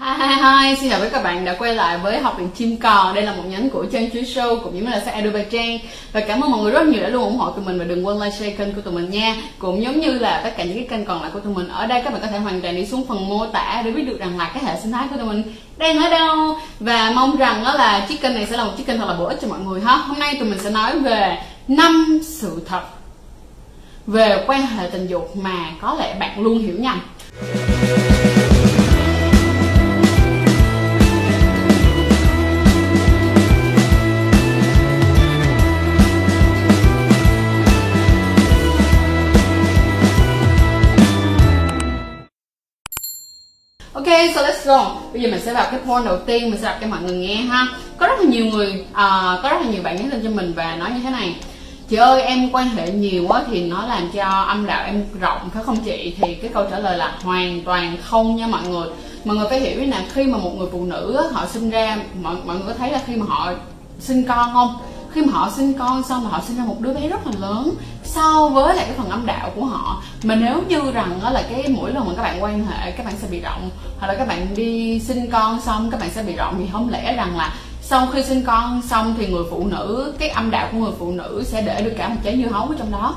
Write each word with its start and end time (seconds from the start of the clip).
Hi 0.00 0.10
hi 0.18 0.34
hi, 0.34 0.76
xin 0.80 0.90
chào 0.90 1.00
các 1.12 1.22
bạn 1.22 1.44
đã 1.44 1.54
quay 1.58 1.74
lại 1.74 1.98
với 1.98 2.18
học 2.18 2.38
viện 2.38 2.48
chim 2.54 2.76
cò 2.76 3.12
Đây 3.14 3.24
là 3.24 3.32
một 3.32 3.42
nhánh 3.48 3.70
của 3.70 3.84
Trang 3.92 4.10
Chuối 4.10 4.22
Show 4.22 4.60
cũng 4.60 4.74
như 4.74 4.90
là 4.90 5.00
sách 5.00 5.14
Edu 5.14 5.30
Trang. 5.50 5.78
Và 6.12 6.20
cảm 6.20 6.40
ơn 6.40 6.50
mọi 6.50 6.60
người 6.60 6.72
rất 6.72 6.86
nhiều 6.86 7.02
đã 7.02 7.08
luôn 7.08 7.24
ủng 7.24 7.36
hộ 7.36 7.50
tụi 7.50 7.64
mình 7.64 7.78
và 7.78 7.84
đừng 7.84 8.06
quên 8.06 8.18
like 8.18 8.30
share 8.30 8.50
kênh 8.50 8.74
của 8.74 8.80
tụi 8.80 8.94
mình 8.94 9.10
nha. 9.10 9.36
Cũng 9.58 9.82
giống 9.82 10.00
như 10.00 10.18
là 10.18 10.40
tất 10.44 10.50
cả 10.56 10.64
những 10.64 10.74
cái 10.74 10.86
kênh 10.90 11.04
còn 11.04 11.22
lại 11.22 11.30
của 11.34 11.40
tụi 11.40 11.54
mình 11.54 11.68
Ở 11.68 11.86
đây 11.86 12.02
các 12.04 12.12
bạn 12.12 12.22
có 12.22 12.26
thể 12.26 12.38
hoàn 12.38 12.60
toàn 12.60 12.76
đi 12.76 12.86
xuống 12.86 13.06
phần 13.06 13.28
mô 13.28 13.46
tả 13.46 13.82
để 13.84 13.90
biết 13.90 14.02
được 14.02 14.18
rằng 14.20 14.38
là 14.38 14.50
cái 14.54 14.64
hệ 14.64 14.80
sinh 14.82 14.92
thái 14.92 15.06
của 15.10 15.16
tụi 15.16 15.26
mình 15.26 15.42
đang 15.76 15.98
ở 15.98 16.10
đâu. 16.10 16.58
Và 16.80 17.12
mong 17.14 17.36
rằng 17.36 17.64
đó 17.64 17.74
là 17.74 18.06
chiếc 18.08 18.20
kênh 18.20 18.34
này 18.34 18.46
sẽ 18.50 18.56
là 18.56 18.64
một 18.64 18.72
chiếc 18.76 18.86
kênh 18.86 18.98
thật 18.98 19.08
là 19.08 19.14
bổ 19.14 19.24
ích 19.24 19.38
cho 19.42 19.48
mọi 19.48 19.58
người 19.58 19.80
ha. 19.80 19.96
Hôm 19.96 20.18
nay 20.18 20.36
tụi 20.38 20.48
mình 20.48 20.58
sẽ 20.58 20.70
nói 20.70 20.98
về 20.98 21.38
năm 21.68 22.20
sự 22.24 22.62
thật 22.66 22.82
về 24.06 24.44
quan 24.46 24.66
hệ 24.66 24.88
tình 24.92 25.06
dục 25.06 25.36
mà 25.36 25.70
có 25.80 25.96
lẽ 25.98 26.16
bạn 26.20 26.40
luôn 26.40 26.58
hiểu 26.58 26.76
nhầm. 26.78 27.00
Ok, 44.18 44.34
so 44.34 44.42
let's 44.42 44.66
go. 44.66 44.96
Bây 45.12 45.22
giờ 45.22 45.30
mình 45.30 45.40
sẽ 45.40 45.54
vào 45.54 45.66
cái 45.70 45.80
point 45.86 46.04
đầu 46.04 46.18
tiên, 46.18 46.50
mình 46.50 46.60
sẽ 46.60 46.66
đọc 46.66 46.76
cho 46.80 46.86
mọi 46.86 47.00
người 47.02 47.16
nghe 47.16 47.34
ha. 47.34 47.66
Có 47.96 48.06
rất 48.06 48.18
là 48.18 48.24
nhiều 48.24 48.44
người, 48.44 48.84
uh, 48.90 48.96
có 49.42 49.48
rất 49.50 49.60
là 49.60 49.66
nhiều 49.70 49.82
bạn 49.82 49.96
nhắn 49.96 50.10
tin 50.10 50.20
cho 50.24 50.30
mình 50.30 50.52
và 50.56 50.76
nói 50.76 50.90
như 50.90 51.00
thế 51.02 51.10
này. 51.10 51.34
Chị 51.88 51.96
ơi, 51.96 52.22
em 52.22 52.50
quan 52.52 52.68
hệ 52.68 52.90
nhiều 52.90 53.24
quá 53.28 53.44
thì 53.50 53.68
nó 53.68 53.86
làm 53.86 54.10
cho 54.14 54.24
âm 54.24 54.66
đạo 54.66 54.84
em 54.86 55.04
rộng 55.20 55.50
phải 55.54 55.62
không 55.64 55.76
chị? 55.84 56.14
Thì 56.20 56.34
cái 56.34 56.50
câu 56.54 56.66
trả 56.70 56.78
lời 56.78 56.98
là 56.98 57.18
hoàn 57.22 57.60
toàn 57.64 57.96
không 58.02 58.36
nha 58.36 58.46
mọi 58.46 58.62
người. 58.68 58.88
Mọi 59.24 59.36
người 59.36 59.46
phải 59.50 59.60
hiểu 59.60 59.80
là 59.86 60.04
khi 60.12 60.24
mà 60.24 60.38
một 60.38 60.50
người 60.58 60.68
phụ 60.72 60.84
nữ 60.84 61.28
họ 61.32 61.46
sinh 61.46 61.70
ra, 61.70 61.98
mọi 62.22 62.36
mọi 62.44 62.56
người 62.56 62.64
có 62.66 62.74
thấy 62.78 62.90
là 62.90 63.00
khi 63.06 63.16
mà 63.16 63.26
họ 63.28 63.52
sinh 64.00 64.24
con 64.28 64.52
không? 64.52 64.76
Khi 65.18 65.26
mà 65.26 65.32
họ 65.32 65.50
sinh 65.50 65.74
con 65.78 66.02
xong 66.02 66.24
là 66.24 66.30
họ 66.30 66.40
sinh 66.46 66.56
ra 66.56 66.64
một 66.64 66.80
đứa 66.80 66.94
bé 66.94 67.08
rất 67.08 67.26
là 67.26 67.32
lớn. 67.38 67.74
So 68.04 68.48
với 68.48 68.76
lại 68.76 68.84
cái 68.86 68.94
phần 68.96 69.10
âm 69.10 69.26
đạo 69.26 69.50
của 69.56 69.64
họ 69.64 70.02
mà 70.22 70.34
nếu 70.34 70.62
như 70.68 70.92
rằng 70.92 71.20
đó 71.22 71.30
là 71.30 71.42
cái 71.50 71.64
mỗi 71.68 71.92
lần 71.92 72.06
mà 72.06 72.12
các 72.16 72.22
bạn 72.22 72.42
quan 72.42 72.66
hệ 72.66 72.90
các 72.90 73.06
bạn 73.06 73.14
sẽ 73.22 73.28
bị 73.30 73.40
rộng 73.40 73.70
hoặc 73.98 74.06
là 74.06 74.14
các 74.14 74.28
bạn 74.28 74.46
đi 74.56 75.00
sinh 75.00 75.30
con 75.30 75.60
xong 75.60 75.90
các 75.90 76.00
bạn 76.00 76.10
sẽ 76.10 76.22
bị 76.22 76.36
rộng 76.36 76.54
thì 76.58 76.64
không 76.72 76.88
lẽ 76.88 77.16
rằng 77.16 77.36
là 77.36 77.54
sau 77.82 78.06
khi 78.06 78.22
sinh 78.22 78.42
con 78.42 78.82
xong 78.82 79.14
thì 79.18 79.26
người 79.26 79.44
phụ 79.50 79.66
nữ 79.66 80.14
cái 80.18 80.28
âm 80.28 80.50
đạo 80.50 80.68
của 80.72 80.78
người 80.78 80.92
phụ 80.98 81.10
nữ 81.10 81.42
sẽ 81.46 81.62
để 81.62 81.82
được 81.82 81.94
cả 81.98 82.08
một 82.08 82.16
trái 82.22 82.42
dưa 82.42 82.50
hấu 82.50 82.68
ở 82.68 82.74
trong 82.78 82.90
đó? 82.90 83.14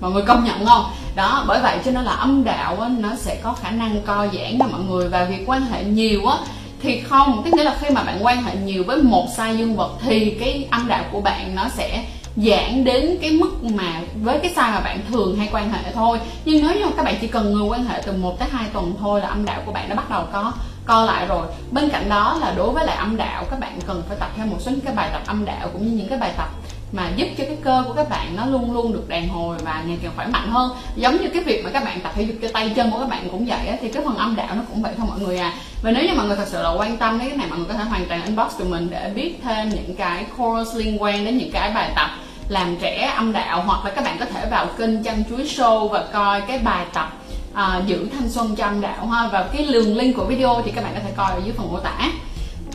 Mọi 0.00 0.10
người 0.10 0.22
công 0.22 0.44
nhận 0.44 0.66
không? 0.66 0.84
Đó 1.16 1.44
bởi 1.48 1.60
vậy 1.62 1.78
cho 1.84 1.90
nên 1.90 2.04
là 2.04 2.12
âm 2.12 2.44
đạo 2.44 2.80
á, 2.80 2.88
nó 2.98 3.10
sẽ 3.16 3.40
có 3.42 3.52
khả 3.52 3.70
năng 3.70 4.02
co 4.06 4.26
giãn 4.26 4.58
nha 4.58 4.66
mọi 4.70 4.80
người 4.80 5.08
và 5.08 5.24
việc 5.24 5.44
quan 5.46 5.62
hệ 5.62 5.84
nhiều 5.84 6.26
á 6.26 6.36
thì 6.82 7.00
không, 7.00 7.42
tức 7.44 7.54
nghĩa 7.54 7.64
là 7.64 7.76
khi 7.80 7.90
mà 7.90 8.02
bạn 8.02 8.18
quan 8.22 8.42
hệ 8.42 8.56
nhiều 8.56 8.84
với 8.84 9.02
một 9.02 9.26
size 9.36 9.56
dương 9.56 9.76
vật 9.76 9.90
thì 10.00 10.36
cái 10.40 10.68
âm 10.70 10.88
đạo 10.88 11.04
của 11.12 11.20
bạn 11.20 11.54
nó 11.54 11.68
sẽ 11.68 12.04
giãn 12.36 12.84
đến 12.84 13.18
cái 13.20 13.30
mức 13.30 13.50
mà 13.62 14.00
với 14.22 14.38
cái 14.38 14.52
size 14.56 14.72
mà 14.72 14.80
bạn 14.80 15.00
thường 15.08 15.36
hay 15.36 15.48
quan 15.52 15.72
hệ 15.72 15.92
thôi. 15.94 16.18
Nhưng 16.44 16.62
nếu 16.62 16.76
như 16.76 16.86
các 16.96 17.02
bạn 17.02 17.14
chỉ 17.20 17.26
cần 17.26 17.52
người 17.52 17.68
quan 17.68 17.84
hệ 17.84 18.02
từ 18.06 18.12
1 18.12 18.38
tới 18.38 18.48
2 18.52 18.66
tuần 18.72 18.94
thôi 19.00 19.20
là 19.20 19.28
âm 19.28 19.44
đạo 19.44 19.62
của 19.66 19.72
bạn 19.72 19.88
đã 19.88 19.94
bắt 19.94 20.10
đầu 20.10 20.24
có 20.32 20.52
co 20.86 21.04
lại 21.04 21.26
rồi. 21.26 21.46
Bên 21.70 21.88
cạnh 21.88 22.08
đó 22.08 22.38
là 22.40 22.54
đối 22.56 22.72
với 22.72 22.86
lại 22.86 22.96
âm 22.96 23.16
đạo, 23.16 23.44
các 23.50 23.60
bạn 23.60 23.78
cần 23.86 24.02
phải 24.08 24.16
tập 24.20 24.30
thêm 24.36 24.50
một 24.50 24.56
số 24.60 24.70
những 24.70 24.80
cái 24.80 24.94
bài 24.94 25.10
tập 25.12 25.22
âm 25.26 25.44
đạo 25.44 25.68
cũng 25.72 25.86
như 25.86 25.98
những 25.98 26.08
cái 26.08 26.18
bài 26.18 26.32
tập 26.36 26.48
mà 26.92 27.10
giúp 27.16 27.28
cho 27.38 27.44
cái 27.44 27.56
cơ 27.64 27.84
của 27.86 27.92
các 27.92 28.10
bạn 28.10 28.36
nó 28.36 28.46
luôn 28.46 28.72
luôn 28.72 28.92
được 28.92 29.08
đàn 29.08 29.28
hồi 29.28 29.56
và 29.64 29.82
ngày 29.86 29.98
càng 30.02 30.12
khỏe 30.16 30.26
mạnh 30.26 30.50
hơn. 30.50 30.70
Giống 30.96 31.16
như 31.22 31.28
cái 31.28 31.42
việc 31.44 31.64
mà 31.64 31.70
các 31.70 31.84
bạn 31.84 32.00
tập 32.00 32.12
thể 32.14 32.22
dục 32.22 32.36
cho 32.42 32.48
tay 32.52 32.72
chân 32.76 32.90
của 32.90 32.98
các 32.98 33.08
bạn 33.08 33.28
cũng 33.30 33.46
vậy 33.46 33.66
á, 33.66 33.76
thì 33.80 33.88
cái 33.88 34.02
phần 34.04 34.16
âm 34.16 34.36
đạo 34.36 34.54
nó 34.54 34.62
cũng 34.68 34.82
vậy 34.82 34.92
thôi 34.98 35.06
mọi 35.08 35.20
người 35.20 35.38
à. 35.38 35.52
Và 35.82 35.90
nếu 35.90 36.04
như 36.04 36.14
mọi 36.16 36.26
người 36.26 36.36
thật 36.36 36.48
sự 36.48 36.62
là 36.62 36.70
quan 36.70 36.96
tâm 36.96 37.18
đến 37.18 37.28
cái 37.28 37.38
này 37.38 37.46
mọi 37.48 37.58
người 37.58 37.68
có 37.68 37.74
thể 37.74 37.84
hoàn 37.84 38.06
toàn 38.08 38.24
inbox 38.24 38.58
tụi 38.58 38.68
mình 38.68 38.88
để 38.90 39.12
biết 39.14 39.40
thêm 39.44 39.68
những 39.68 39.94
cái 39.98 40.26
course 40.38 40.78
liên 40.78 41.02
quan 41.02 41.24
đến 41.24 41.38
những 41.38 41.50
cái 41.52 41.70
bài 41.74 41.92
tập 41.96 42.10
làm 42.48 42.76
trẻ 42.80 43.12
âm 43.16 43.32
đạo 43.32 43.62
hoặc 43.66 43.84
là 43.84 43.90
các 43.90 44.04
bạn 44.04 44.16
có 44.18 44.24
thể 44.24 44.46
vào 44.50 44.66
kênh 44.78 45.02
chăn 45.02 45.22
chuối 45.30 45.44
show 45.44 45.88
và 45.88 46.04
coi 46.12 46.40
cái 46.40 46.58
bài 46.58 46.86
tập 46.92 47.12
à, 47.54 47.82
giữ 47.86 48.08
thanh 48.12 48.28
xuân 48.28 48.56
cho 48.56 48.64
âm 48.64 48.80
đạo 48.80 49.06
ha. 49.06 49.28
Và 49.32 49.48
cái 49.52 49.66
đường 49.72 49.96
link 49.96 50.16
của 50.16 50.24
video 50.24 50.62
thì 50.64 50.70
các 50.70 50.84
bạn 50.84 50.94
có 50.94 51.00
thể 51.04 51.12
coi 51.16 51.32
ở 51.32 51.40
dưới 51.44 51.52
phần 51.56 51.72
mô 51.72 51.78
tả. 51.80 52.10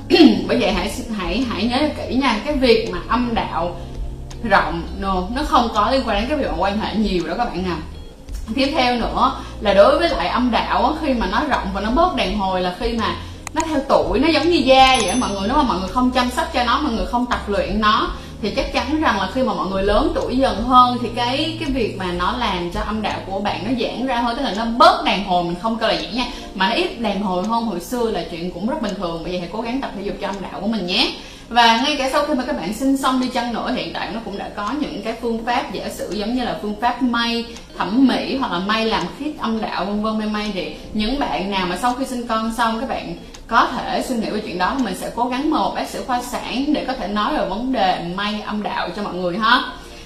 Bởi 0.47 0.57
vậy 0.57 0.72
hãy 0.72 0.91
hãy 1.18 1.46
hãy 1.50 1.63
nhớ 1.63 1.90
kỹ 1.97 2.16
nha 2.16 2.40
cái 2.46 2.56
việc 2.56 2.90
mà 2.91 3.00
âm 3.07 3.35
đạo 3.35 3.75
rộng 4.43 4.83
no, 4.99 5.23
nó 5.35 5.43
không 5.43 5.69
có 5.73 5.91
liên 5.91 6.01
quan 6.05 6.19
đến 6.19 6.29
cái 6.29 6.37
việc 6.37 6.57
quan 6.57 6.79
hệ 6.79 6.95
nhiều 6.95 7.27
đó 7.27 7.33
các 7.37 7.45
bạn 7.45 7.63
nào. 7.63 7.77
Tiếp 8.55 8.71
theo 8.75 8.95
nữa 8.95 9.31
là 9.61 9.73
đối 9.73 9.99
với 9.99 10.09
lại 10.09 10.27
âm 10.27 10.51
đạo 10.51 10.97
khi 11.01 11.13
mà 11.13 11.27
nó 11.31 11.43
rộng 11.49 11.67
và 11.73 11.81
nó 11.81 11.91
bớt 11.91 12.15
đàn 12.15 12.37
hồi 12.37 12.61
là 12.61 12.75
khi 12.79 12.93
mà 12.93 13.15
nó 13.53 13.61
theo 13.69 13.79
tuổi 13.89 14.19
nó 14.19 14.27
giống 14.27 14.49
như 14.49 14.57
da 14.57 14.97
vậy 15.01 15.15
mọi 15.15 15.29
người 15.29 15.47
nếu 15.47 15.57
mà 15.57 15.63
mọi 15.63 15.79
người 15.79 15.89
không 15.89 16.11
chăm 16.11 16.29
sóc 16.29 16.47
cho 16.53 16.63
nó 16.63 16.79
mọi 16.81 16.93
người 16.93 17.05
không 17.05 17.25
tập 17.25 17.49
luyện 17.49 17.81
nó 17.81 18.09
thì 18.43 18.51
chắc 18.51 18.73
chắn 18.73 19.01
rằng 19.01 19.19
là 19.19 19.29
khi 19.33 19.43
mà 19.43 19.53
mọi 19.53 19.67
người 19.67 19.83
lớn 19.83 20.11
tuổi 20.15 20.37
dần 20.37 20.63
hơn 20.63 20.97
thì 21.01 21.09
cái 21.15 21.57
cái 21.59 21.69
việc 21.69 21.97
mà 21.97 22.11
nó 22.11 22.35
làm 22.37 22.71
cho 22.71 22.81
âm 22.81 23.01
đạo 23.01 23.19
của 23.25 23.39
bạn 23.39 23.63
nó 23.63 23.71
giãn 23.79 24.07
ra 24.07 24.21
hơn 24.21 24.35
tức 24.35 24.43
là 24.43 24.53
nó 24.57 24.65
bớt 24.65 25.03
đàn 25.05 25.23
hồi 25.23 25.43
mình 25.43 25.55
không 25.61 25.77
kêu 25.77 25.89
là 25.89 25.95
giãn 25.95 26.15
nha 26.15 26.25
mà 26.55 26.69
nó 26.69 26.75
ít 26.75 26.99
đàn 26.99 27.21
hồi 27.21 27.43
hơn 27.47 27.65
hồi 27.65 27.79
xưa 27.79 28.11
là 28.11 28.23
chuyện 28.31 28.51
cũng 28.51 28.67
rất 28.67 28.81
bình 28.81 28.93
thường. 28.97 29.23
Bây 29.23 29.33
giờ 29.33 29.39
hãy 29.39 29.49
cố 29.51 29.61
gắng 29.61 29.81
tập 29.81 29.91
thể 29.95 30.01
dục 30.01 30.15
cho 30.21 30.27
âm 30.27 30.35
đạo 30.41 30.61
của 30.61 30.67
mình 30.67 30.87
nhé 30.87 31.13
và 31.53 31.81
ngay 31.81 31.96
cả 31.97 32.09
sau 32.12 32.25
khi 32.25 32.34
mà 32.34 32.44
các 32.47 32.56
bạn 32.56 32.74
sinh 32.74 32.97
xong 32.97 33.22
đi 33.22 33.28
chăng 33.28 33.53
nữa 33.53 33.72
hiện 33.75 33.94
tại 33.94 34.09
nó 34.14 34.19
cũng 34.25 34.38
đã 34.38 34.50
có 34.56 34.72
những 34.80 35.02
cái 35.03 35.14
phương 35.22 35.46
pháp 35.46 35.74
giả 35.74 35.90
sử 35.90 36.12
giống 36.12 36.36
như 36.36 36.44
là 36.44 36.59
phương 36.62 36.75
pháp 36.81 37.02
may 37.02 37.46
thẩm 37.78 38.08
mỹ 38.08 38.38
hoặc 38.38 38.52
là 38.52 38.59
may 38.59 38.86
làm 38.86 39.03
khít 39.19 39.34
âm 39.40 39.62
đạo 39.62 39.86
vân 39.86 40.03
vân 40.03 40.18
may 40.18 40.28
may 40.28 40.52
thì 40.53 40.75
những 40.94 41.19
bạn 41.19 41.52
nào 41.52 41.66
mà 41.69 41.78
sau 41.81 41.94
khi 41.94 42.06
sinh 42.06 42.28
con 42.28 42.53
xong 42.58 42.80
các 42.80 42.90
bạn 42.90 43.16
có 43.47 43.68
thể 43.68 44.03
suy 44.08 44.16
nghĩ 44.16 44.30
về 44.30 44.40
chuyện 44.40 44.58
đó. 44.58 44.75
Mình 44.84 44.96
sẽ 44.96 45.12
cố 45.16 45.25
gắng 45.25 45.50
mời 45.50 45.59
một 45.59 45.75
bác 45.75 45.90
sĩ 45.90 46.00
khoa 46.08 46.22
sản 46.22 46.66
để 46.74 46.86
có 46.88 46.94
thể 46.94 47.08
nói 47.08 47.38
về 47.38 47.50
vấn 47.50 47.72
đề 47.72 48.06
may 48.16 48.41
âm 48.41 48.64
đạo 48.64 48.90
cho 48.96 49.03
mọi 49.03 49.14
người 49.14 49.38
ha. 49.38 49.62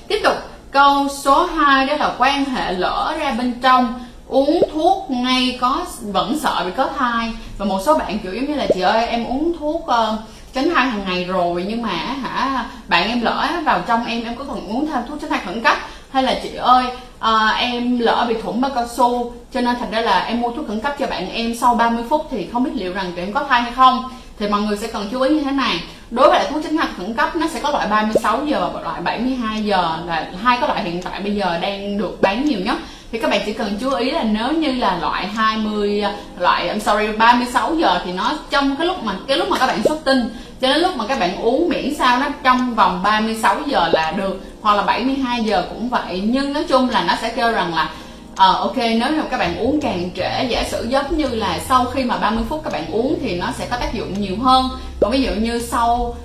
Tiếp 0.08 0.20
tục 0.24 0.36
câu 0.72 1.08
số 1.24 1.46
2 1.46 1.86
đó 1.86 1.96
là 1.96 2.16
quan 2.18 2.46
hệ 2.46 2.72
lỡ 2.72 3.16
ra 3.20 3.32
bên 3.32 3.54
trong. 3.62 3.94
Uống 4.28 4.62
thuốc 4.74 5.12
ngay 5.12 5.58
có 5.62 5.86
vẫn 6.02 6.40
sợ 6.40 6.64
bị 6.66 6.72
có 6.78 6.90
thai. 6.98 7.34
Và 7.58 7.66
một 7.66 7.82
số 7.86 7.98
bạn 7.98 8.20
kiểu 8.20 8.34
giống 8.34 8.46
như 8.46 8.56
là 8.56 8.68
chị 8.74 8.82
ơi 8.82 9.08
em 9.08 9.26
uống 9.26 9.54
thuốc 9.60 9.82
uh, 9.82 10.20
tránh 10.54 10.70
thai 10.76 10.88
hàng 10.88 11.04
ngày 11.06 11.24
rồi 11.24 11.66
nhưng 11.68 11.82
mà 11.82 11.94
hả 11.94 12.66
bạn 12.88 13.10
em 13.10 13.22
lỡ 13.22 13.48
vào 13.66 13.82
trong 13.88 14.06
em 14.06 14.24
em 14.24 14.36
có 14.36 14.44
cần 14.44 14.68
uống 14.68 14.88
thêm 14.88 15.00
thuốc 15.08 15.22
tránh 15.22 15.30
thai 15.30 15.40
khẩn 15.46 15.64
cấp? 15.64 15.78
Hay 16.12 16.24
là 16.24 16.40
chị 16.44 16.56
ơi 16.56 16.86
à, 17.20 17.48
em 17.60 18.00
lỡ 18.00 18.26
bị 18.30 18.36
thủng 18.44 18.62
bao 18.62 18.72
cao 18.76 18.88
su 18.88 19.34
cho 19.54 19.62
nên 19.62 19.76
thành 19.80 19.92
ra 19.92 20.02
là 20.02 20.20
em 20.20 20.42
mua 20.42 20.52
thuốc 20.52 20.68
khẩn 20.68 20.80
cấp 20.80 20.96
cho 21.00 21.08
bạn 21.08 21.30
em 21.30 21.56
sau 21.56 21.76
30 21.76 22.04
phút 22.10 22.28
thì 22.32 22.48
không 22.54 22.64
biết 22.64 22.72
liệu 22.74 22.94
rằng 22.94 23.12
tụi 23.12 23.26
em 23.26 23.34
có 23.34 23.44
thai 23.44 23.62
hay 23.62 23.72
không? 23.72 24.04
Thì 24.40 24.48
mọi 24.48 24.62
người 24.62 24.78
sẽ 24.78 24.88
cần 24.88 25.08
chú 25.12 25.22
ý 25.22 25.36
như 25.36 25.44
thế 25.44 25.52
này. 25.52 25.84
Đối 26.12 26.30
với 26.30 26.40
lại 26.40 26.52
thuốc 26.52 26.64
tránh 26.64 26.78
thai 26.78 26.88
khẩn 26.98 27.14
cấp 27.14 27.36
nó 27.36 27.48
sẽ 27.48 27.60
có 27.62 27.72
loại 27.72 27.88
36 27.88 28.46
giờ 28.46 28.70
và 28.74 28.82
loại 28.82 29.02
72 29.02 29.64
giờ 29.64 29.98
là 30.08 30.32
hai 30.44 30.58
cái 30.60 30.70
loại 30.70 30.84
hiện 30.84 31.02
tại 31.02 31.20
bây 31.20 31.36
giờ 31.36 31.58
đang 31.62 31.98
được 31.98 32.22
bán 32.22 32.46
nhiều 32.46 32.60
nhất 32.60 32.78
thì 33.12 33.20
các 33.20 33.30
bạn 33.30 33.42
chỉ 33.46 33.54
cần 33.54 33.78
chú 33.82 33.90
ý 33.90 34.12
là 34.12 34.24
nếu 34.24 34.52
như 34.52 34.72
là 34.72 34.98
loại 35.02 35.28
20 35.28 36.04
loại 36.40 36.70
I'm 36.70 36.80
sorry 36.80 37.18
36 37.18 37.76
giờ 37.76 38.02
thì 38.06 38.12
nó 38.14 38.34
trong 38.50 38.76
cái 38.76 38.88
lúc 38.88 39.04
mà 39.04 39.14
cái 39.28 39.38
lúc 39.38 39.50
mà 39.50 39.58
các 39.58 39.68
bạn 39.68 39.84
xuất 39.84 40.04
tinh 40.04 40.30
cho 40.62 40.68
đến 40.68 40.82
lúc 40.82 40.98
mà 40.98 41.08
các 41.08 41.20
bạn 41.20 41.42
uống 41.42 41.70
miễn 41.70 41.96
sao 41.96 42.20
nó 42.20 42.28
trong 42.44 42.76
vòng 42.76 43.04
36 43.04 43.56
giờ 43.66 43.90
là 43.94 44.12
được 44.12 44.42
hoặc 44.62 44.74
là 44.74 44.84
72 44.84 45.44
giờ 45.44 45.66
cũng 45.70 45.90
vậy. 45.90 46.22
Nhưng 46.26 46.54
nói 46.54 46.64
chung 46.70 46.90
là 46.90 47.04
nó 47.08 47.14
sẽ 47.22 47.30
kêu 47.30 47.52
rằng 47.52 47.76
là 47.76 47.90
Ờ 48.38 48.50
uh, 48.52 48.58
ok 48.60 48.78
nếu 48.78 49.14
như 49.14 49.22
các 49.32 49.38
bạn 49.38 49.58
uống 49.58 49.82
càng 49.82 50.10
trễ 50.16 50.44
giả 50.50 50.64
sử 50.64 50.88
giống 50.90 51.18
như 51.18 51.28
là 51.28 51.60
sau 51.68 51.86
khi 51.86 52.04
mà 52.04 52.18
30 52.18 52.44
phút 52.50 52.62
các 52.64 52.74
bạn 52.74 52.92
uống 52.92 53.20
thì 53.22 53.40
nó 53.40 53.52
sẽ 53.58 53.68
có 53.72 53.78
tác 53.78 53.94
dụng 53.94 54.22
nhiều 54.22 54.36
hơn. 54.42 54.66
Còn 55.00 55.12
ví 55.12 55.22
dụ 55.22 55.32
như 55.32 55.60
sau 55.60 56.16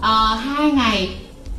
ờ, 0.00 0.28
uh, 0.32 0.58
2 0.58 0.70
ngày 0.70 1.08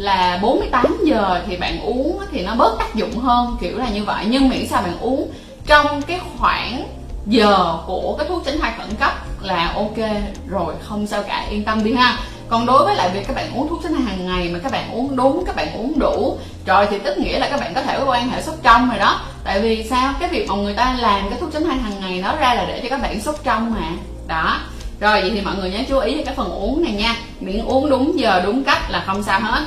là 0.02 0.40
48 0.42 0.98
giờ 1.06 1.42
thì 1.48 1.58
bạn 1.58 1.82
uống 1.82 2.20
thì 2.32 2.42
nó 2.42 2.56
bớt 2.56 2.76
tác 2.80 2.96
dụng 2.96 3.20
hơn, 3.20 3.58
kiểu 3.62 3.78
là 3.78 3.90
như 3.90 4.04
vậy. 4.04 4.26
Nhưng 4.28 4.50
miễn 4.50 4.68
sao 4.68 4.82
bạn 4.82 5.00
uống 5.00 5.32
trong 5.66 6.02
cái 6.02 6.20
khoảng 6.38 6.84
giờ 7.26 7.78
của 7.86 8.16
cái 8.18 8.28
thuốc 8.28 8.46
tránh 8.46 8.60
thai 8.60 8.74
khẩn 8.78 8.96
cấp 9.00 9.12
là 9.42 9.74
ok 9.76 9.98
rồi, 10.48 10.74
không 10.82 11.08
sao 11.08 11.24
cả, 11.24 11.46
yên 11.50 11.64
tâm 11.64 11.84
đi 11.84 11.94
ha. 11.94 12.18
Còn 12.50 12.66
đối 12.66 12.86
với 12.86 12.96
lại 12.96 13.10
việc 13.14 13.28
các 13.28 13.36
bạn 13.36 13.54
uống 13.56 13.70
thuốc 13.70 13.80
tránh 13.84 13.94
thai 13.94 14.04
hàng 14.04 14.28
ngày 14.28 14.50
mà 14.54 14.60
các 14.60 14.72
bạn 14.72 14.92
uống 14.94 15.16
đúng, 15.16 15.44
các 15.46 15.56
bạn 15.56 15.74
uống 15.74 16.00
đủ 16.00 16.38
rồi 16.66 16.88
thì 16.90 17.00
tức 17.00 17.18
nghĩa 17.18 17.40
là 17.40 17.50
các 17.50 17.60
bạn 17.60 17.74
có 17.74 17.82
thể 17.82 18.00
quan 18.06 18.30
hệ 18.30 18.42
sốc 18.42 18.56
trong 18.64 18.90
rồi 18.90 19.00
đó. 19.00 19.22
Tại 19.44 19.62
vì 19.62 19.88
sao? 19.90 20.14
Cái 20.20 20.30
việc 20.30 20.48
mà 20.50 20.56
người 20.56 20.74
ta 20.74 20.96
làm 21.00 21.30
cái 21.30 21.40
thuốc 21.40 21.54
tránh 21.54 21.66
thai 21.66 21.78
hàng 21.78 22.00
ngày 22.02 22.22
nó 22.22 22.36
ra 22.36 22.54
là 22.54 22.66
để 22.66 22.80
cho 22.84 22.90
các 22.90 23.02
bạn 23.02 23.22
sốc 23.22 23.36
trong 23.44 23.74
mà. 23.74 23.90
Đó. 24.28 24.58
Rồi, 25.00 25.22
vậy 25.22 25.32
thì 25.34 25.42
mọi 25.42 25.56
người 25.56 25.72
nhớ 25.72 25.80
chú 25.90 26.00
ý 26.00 26.24
cái 26.24 26.36
phần 26.36 26.52
uống 26.52 26.84
này 26.84 26.94
nha. 26.94 27.16
Miễn 27.40 27.66
uống 27.66 27.90
đúng 27.90 28.20
giờ, 28.20 28.42
đúng 28.46 28.64
cách 28.64 28.92
là 28.92 29.04
không 29.06 29.24
sao 29.24 29.40
hết 29.40 29.62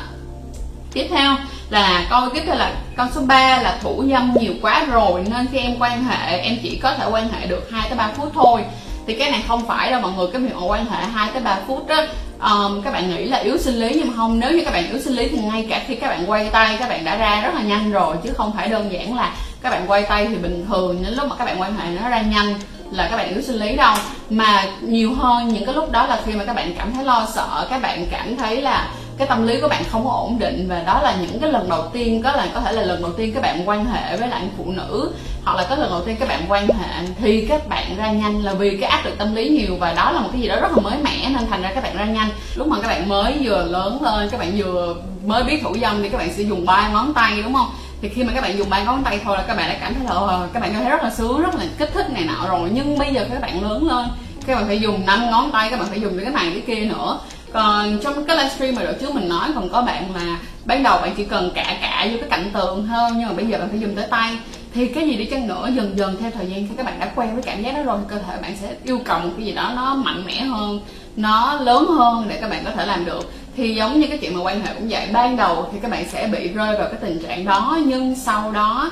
tiếp 0.94 1.06
theo 1.10 1.36
là 1.70 2.06
câu 2.10 2.28
tiếp 2.34 2.42
theo 2.46 2.54
là 2.54 2.72
câu 2.96 3.06
số 3.14 3.20
3 3.20 3.62
là 3.62 3.78
thủ 3.82 4.04
dâm 4.10 4.34
nhiều 4.40 4.52
quá 4.62 4.86
rồi 4.90 5.24
nên 5.30 5.46
khi 5.52 5.58
em 5.58 5.76
quan 5.78 6.04
hệ 6.04 6.38
em 6.38 6.56
chỉ 6.62 6.76
có 6.76 6.94
thể 6.94 7.06
quan 7.10 7.28
hệ 7.28 7.46
được 7.46 7.70
2 7.70 7.88
tới 7.88 7.98
3 7.98 8.10
phút 8.16 8.30
thôi. 8.34 8.64
Thì 9.06 9.18
cái 9.18 9.30
này 9.30 9.44
không 9.48 9.66
phải 9.66 9.90
đâu 9.90 10.00
mọi 10.00 10.12
người 10.12 10.26
cái 10.32 10.40
việc 10.40 10.54
mà 10.54 10.66
quan 10.66 10.86
hệ 10.86 11.04
2 11.04 11.30
tới 11.32 11.42
3 11.42 11.58
phút 11.66 11.86
đó 11.86 12.02
um, 12.40 12.82
các 12.82 12.92
bạn 12.92 13.10
nghĩ 13.10 13.24
là 13.24 13.38
yếu 13.38 13.58
sinh 13.58 13.74
lý 13.74 13.94
nhưng 13.94 14.06
mà 14.08 14.12
không 14.16 14.40
nếu 14.40 14.50
như 14.52 14.64
các 14.64 14.72
bạn 14.72 14.90
yếu 14.90 15.00
sinh 15.00 15.14
lý 15.14 15.28
thì 15.28 15.38
ngay 15.38 15.66
cả 15.70 15.82
khi 15.86 15.94
các 15.94 16.08
bạn 16.08 16.30
quay 16.30 16.48
tay 16.50 16.76
các 16.78 16.88
bạn 16.88 17.04
đã 17.04 17.16
ra 17.16 17.40
rất 17.40 17.54
là 17.54 17.62
nhanh 17.62 17.92
rồi 17.92 18.16
chứ 18.24 18.30
không 18.36 18.52
phải 18.56 18.68
đơn 18.68 18.92
giản 18.92 19.16
là 19.16 19.34
các 19.62 19.70
bạn 19.70 19.84
quay 19.86 20.02
tay 20.02 20.26
thì 20.26 20.36
bình 20.36 20.66
thường 20.68 21.02
đến 21.02 21.14
lúc 21.14 21.26
mà 21.28 21.36
các 21.36 21.44
bạn 21.44 21.60
quan 21.60 21.76
hệ 21.78 21.90
nó 21.90 22.08
ra 22.08 22.22
nhanh 22.22 22.54
là 22.90 23.08
các 23.10 23.16
bạn 23.16 23.28
yếu 23.28 23.42
sinh 23.42 23.56
lý 23.56 23.76
đâu. 23.76 23.94
Mà 24.30 24.64
nhiều 24.80 25.14
hơn 25.14 25.48
những 25.48 25.66
cái 25.66 25.74
lúc 25.74 25.92
đó 25.92 26.06
là 26.06 26.20
khi 26.26 26.32
mà 26.32 26.44
các 26.44 26.56
bạn 26.56 26.74
cảm 26.78 26.92
thấy 26.92 27.04
lo 27.04 27.26
sợ 27.34 27.66
các 27.70 27.82
bạn 27.82 28.06
cảm 28.10 28.36
thấy 28.36 28.60
là 28.60 28.88
cái 29.18 29.26
tâm 29.26 29.46
lý 29.46 29.60
của 29.60 29.68
bạn 29.68 29.84
không 29.90 30.04
có 30.04 30.10
ổn 30.10 30.38
định 30.38 30.68
và 30.68 30.82
đó 30.86 31.00
là 31.02 31.16
những 31.20 31.40
cái 31.40 31.52
lần 31.52 31.68
đầu 31.68 31.88
tiên 31.92 32.22
có 32.22 32.32
là 32.32 32.48
có 32.54 32.60
thể 32.60 32.72
là 32.72 32.82
lần 32.82 33.02
đầu 33.02 33.12
tiên 33.12 33.32
các 33.34 33.42
bạn 33.42 33.68
quan 33.68 33.86
hệ 33.86 34.16
với 34.16 34.28
lại 34.28 34.42
phụ 34.56 34.64
nữ 34.66 35.12
hoặc 35.44 35.56
là 35.56 35.66
có 35.70 35.76
lần 35.76 35.90
đầu 35.90 36.00
tiên 36.04 36.16
các 36.20 36.28
bạn 36.28 36.40
quan 36.48 36.66
hệ 36.66 37.06
thì 37.20 37.46
các 37.48 37.68
bạn 37.68 37.96
ra 37.96 38.12
nhanh 38.12 38.44
là 38.44 38.54
vì 38.54 38.76
cái 38.76 38.90
áp 38.90 39.04
lực 39.04 39.18
tâm 39.18 39.34
lý 39.34 39.48
nhiều 39.48 39.76
và 39.80 39.92
đó 39.92 40.12
là 40.12 40.20
một 40.20 40.28
cái 40.32 40.40
gì 40.40 40.48
đó 40.48 40.60
rất 40.60 40.72
là 40.72 40.78
mới 40.78 40.98
mẻ 41.02 41.28
nên 41.30 41.46
thành 41.50 41.62
ra 41.62 41.72
các 41.74 41.82
bạn 41.82 41.96
ra 41.96 42.04
nhanh 42.04 42.28
lúc 42.54 42.66
mà 42.66 42.76
các 42.82 42.88
bạn 42.88 43.08
mới 43.08 43.36
vừa 43.42 43.64
lớn 43.64 44.02
lên 44.02 44.28
các 44.30 44.40
bạn 44.40 44.52
vừa 44.56 44.96
mới 45.26 45.44
biết 45.44 45.60
thủ 45.62 45.76
dâm 45.80 46.02
thì 46.02 46.08
các 46.08 46.18
bạn 46.18 46.32
sẽ 46.36 46.42
dùng 46.42 46.66
ba 46.66 46.88
ngón 46.88 47.14
tay 47.14 47.42
đúng 47.42 47.54
không 47.54 47.70
thì 48.02 48.08
khi 48.08 48.24
mà 48.24 48.32
các 48.34 48.40
bạn 48.40 48.58
dùng 48.58 48.70
ba 48.70 48.84
ngón 48.84 49.04
tay 49.04 49.20
thôi 49.24 49.36
là 49.36 49.42
các 49.42 49.56
bạn 49.56 49.68
đã 49.68 49.76
cảm 49.80 49.94
thấy 49.94 50.04
là 50.04 50.46
các 50.52 50.60
bạn 50.60 50.72
cảm 50.72 50.82
thấy 50.82 50.90
rất 50.90 51.02
là 51.02 51.10
sướng 51.10 51.42
rất 51.42 51.54
là 51.54 51.64
kích 51.78 51.90
thích 51.94 52.10
này 52.10 52.24
nọ 52.24 52.48
rồi 52.48 52.70
nhưng 52.72 52.98
bây 52.98 53.14
giờ 53.14 53.26
các 53.30 53.40
bạn 53.40 53.62
lớn 53.62 53.88
lên 53.88 54.06
các 54.46 54.54
bạn 54.54 54.66
phải 54.66 54.80
dùng 54.80 55.06
năm 55.06 55.30
ngón 55.30 55.50
tay 55.50 55.70
các 55.70 55.80
bạn 55.80 55.88
phải 55.88 56.00
dùng 56.00 56.18
cái 56.22 56.32
này 56.32 56.50
cái 56.50 56.62
kia 56.66 56.84
nữa 56.84 57.18
còn 57.54 57.98
trong 58.02 58.24
cái 58.24 58.36
livestream 58.36 58.74
mà 58.74 58.82
đợt 58.82 58.94
trước 59.00 59.14
mình 59.14 59.28
nói 59.28 59.48
còn 59.54 59.68
có 59.68 59.82
bạn 59.82 60.14
là 60.14 60.38
ban 60.64 60.82
đầu 60.82 60.98
bạn 61.00 61.14
chỉ 61.16 61.24
cần 61.24 61.50
cả 61.54 61.76
cả 61.80 62.08
vô 62.10 62.16
cái 62.20 62.28
cạnh 62.30 62.50
tường 62.54 62.86
hơn 62.86 63.12
nhưng 63.18 63.28
mà 63.28 63.34
bây 63.34 63.46
giờ 63.46 63.58
bạn 63.58 63.68
phải 63.68 63.80
dùng 63.80 63.96
tới 63.96 64.06
tay. 64.10 64.38
Thì 64.74 64.86
cái 64.86 65.08
gì 65.08 65.16
đi 65.16 65.24
chăng 65.24 65.48
nữa, 65.48 65.68
dần 65.74 65.98
dần 65.98 66.16
theo 66.20 66.30
thời 66.30 66.46
gian 66.46 66.68
khi 66.68 66.74
các 66.76 66.86
bạn 66.86 67.00
đã 67.00 67.12
quen 67.16 67.34
với 67.34 67.42
cảm 67.42 67.62
giác 67.62 67.74
đó 67.74 67.82
rồi, 67.82 67.98
cơ 68.08 68.18
thể 68.18 68.36
bạn 68.42 68.56
sẽ 68.62 68.68
yêu 68.84 68.98
cầu 69.04 69.18
một 69.18 69.30
cái 69.36 69.46
gì 69.46 69.52
đó 69.52 69.72
nó 69.76 69.94
mạnh 69.94 70.22
mẽ 70.26 70.40
hơn, 70.40 70.80
nó 71.16 71.60
lớn 71.60 71.86
hơn 71.86 72.26
để 72.28 72.38
các 72.40 72.50
bạn 72.50 72.64
có 72.64 72.70
thể 72.70 72.86
làm 72.86 73.04
được. 73.04 73.32
Thì 73.56 73.74
giống 73.74 74.00
như 74.00 74.06
cái 74.06 74.18
chuyện 74.18 74.34
mà 74.34 74.42
quan 74.42 74.60
hệ 74.60 74.74
cũng 74.74 74.88
vậy, 74.88 75.08
ban 75.12 75.36
đầu 75.36 75.68
thì 75.72 75.78
các 75.82 75.90
bạn 75.90 76.04
sẽ 76.08 76.26
bị 76.26 76.48
rơi 76.48 76.76
vào 76.78 76.88
cái 76.88 76.98
tình 77.00 77.22
trạng 77.22 77.44
đó, 77.44 77.78
nhưng 77.86 78.14
sau 78.14 78.52
đó 78.52 78.90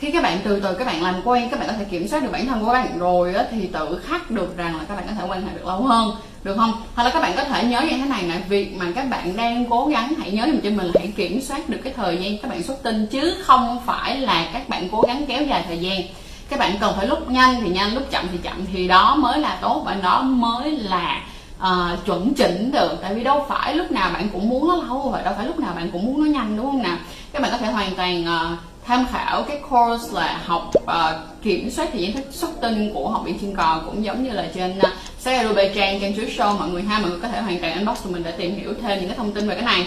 khi 0.00 0.10
các 0.10 0.22
bạn 0.22 0.38
từ 0.44 0.60
từ 0.60 0.74
các 0.74 0.86
bạn 0.86 1.02
làm 1.02 1.14
quen 1.24 1.48
các 1.50 1.60
bạn 1.60 1.68
có 1.68 1.74
thể 1.78 1.84
kiểm 1.84 2.08
soát 2.08 2.22
được 2.22 2.32
bản 2.32 2.46
thân 2.46 2.60
của 2.60 2.66
các 2.66 2.72
bạn 2.72 2.98
rồi 2.98 3.34
á, 3.34 3.44
thì 3.50 3.66
tự 3.66 4.00
khắc 4.04 4.30
được 4.30 4.56
rằng 4.56 4.76
là 4.76 4.84
các 4.88 4.94
bạn 4.94 5.04
có 5.08 5.14
thể 5.14 5.26
quan 5.28 5.42
hệ 5.42 5.54
được 5.54 5.66
lâu 5.66 5.82
hơn 5.82 6.10
được 6.44 6.56
không? 6.56 6.72
Hoặc 6.94 7.04
là 7.04 7.10
các 7.10 7.20
bạn 7.20 7.32
có 7.36 7.44
thể 7.44 7.64
nhớ 7.64 7.80
như 7.80 7.96
thế 7.96 8.06
này 8.08 8.22
nè 8.22 8.34
việc 8.48 8.76
mà 8.78 8.86
các 8.94 9.10
bạn 9.10 9.36
đang 9.36 9.64
cố 9.70 9.86
gắng 9.86 10.14
hãy 10.18 10.30
nhớ 10.30 10.46
giùm 10.46 10.60
cho 10.60 10.70
mình 10.70 10.86
là 10.86 10.92
hãy 10.98 11.12
kiểm 11.16 11.40
soát 11.42 11.68
được 11.68 11.78
cái 11.84 11.92
thời 11.96 12.16
gian 12.16 12.38
các 12.38 12.48
bạn 12.48 12.62
xuất 12.62 12.82
tinh 12.82 13.06
chứ 13.06 13.34
không 13.42 13.80
phải 13.86 14.16
là 14.16 14.48
các 14.52 14.68
bạn 14.68 14.88
cố 14.92 15.02
gắng 15.06 15.24
kéo 15.28 15.42
dài 15.42 15.64
thời 15.66 15.78
gian. 15.78 16.00
Các 16.48 16.58
bạn 16.58 16.76
cần 16.80 16.94
phải 16.96 17.06
lúc 17.06 17.30
nhanh 17.30 17.60
thì 17.60 17.68
nhanh 17.68 17.94
lúc 17.94 18.10
chậm 18.10 18.26
thì 18.32 18.38
chậm 18.42 18.66
thì 18.72 18.88
đó 18.88 19.16
mới 19.16 19.38
là 19.38 19.58
tốt 19.60 19.82
và 19.86 19.94
đó 19.94 20.22
mới 20.22 20.70
là 20.70 21.22
uh, 21.58 22.06
chuẩn 22.06 22.34
chỉnh 22.34 22.70
được. 22.72 22.98
Tại 23.02 23.14
vì 23.14 23.24
đâu 23.24 23.46
phải 23.48 23.74
lúc 23.74 23.92
nào 23.92 24.10
bạn 24.14 24.28
cũng 24.32 24.48
muốn 24.48 24.68
nó 24.68 24.76
lâu 24.76 25.10
và 25.12 25.22
đâu 25.22 25.34
phải 25.36 25.46
lúc 25.46 25.58
nào 25.58 25.72
bạn 25.76 25.90
cũng 25.90 26.06
muốn 26.06 26.20
nó 26.20 26.26
nhanh 26.26 26.56
đúng 26.56 26.66
không 26.66 26.82
nào? 26.82 26.96
Các 27.32 27.42
bạn 27.42 27.50
có 27.50 27.58
thể 27.58 27.72
hoàn 27.72 27.94
toàn 27.94 28.24
uh, 28.24 28.69
tham 28.90 29.06
khảo 29.12 29.42
cái 29.42 29.58
course 29.70 30.12
là 30.12 30.40
học 30.44 30.70
uh, 30.82 31.42
kiểm 31.42 31.70
soát 31.70 31.88
thời 31.92 32.02
gian 32.02 32.12
thức 32.12 32.24
xuất 32.30 32.50
tinh 32.60 32.90
của 32.94 33.08
học 33.08 33.22
viện 33.24 33.38
chuyên 33.40 33.54
cò 33.54 33.82
cũng 33.86 34.04
giống 34.04 34.24
như 34.24 34.30
là 34.30 34.48
trên 34.54 34.78
ờ, 34.78 34.88
uh, 34.88 34.94
sẽ 35.18 35.36
Adobe 35.36 35.74
trang 35.74 36.00
trên 36.00 36.16
chuối 36.16 36.26
show. 36.36 36.58
Mọi 36.58 36.68
người 36.68 36.82
ha 36.82 36.98
mọi 36.98 37.10
người 37.10 37.20
có 37.20 37.28
thể 37.28 37.40
hoàn 37.40 37.60
toàn 37.60 37.74
inbox 37.74 38.02
của 38.04 38.10
mình 38.10 38.22
để 38.22 38.30
tìm 38.30 38.56
hiểu 38.56 38.74
thêm 38.82 38.98
những 38.98 39.08
cái 39.08 39.16
thông 39.16 39.32
tin 39.32 39.48
về 39.48 39.54
cái 39.54 39.64
này. 39.64 39.86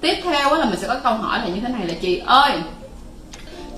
Tiếp 0.00 0.14
theo 0.22 0.54
là 0.54 0.64
mình 0.64 0.78
sẽ 0.78 0.88
có 0.88 0.94
câu 0.94 1.14
hỏi 1.14 1.38
là 1.38 1.46
như 1.46 1.60
thế 1.60 1.68
này 1.68 1.86
là 1.86 1.94
chị 2.00 2.22
ơi 2.26 2.52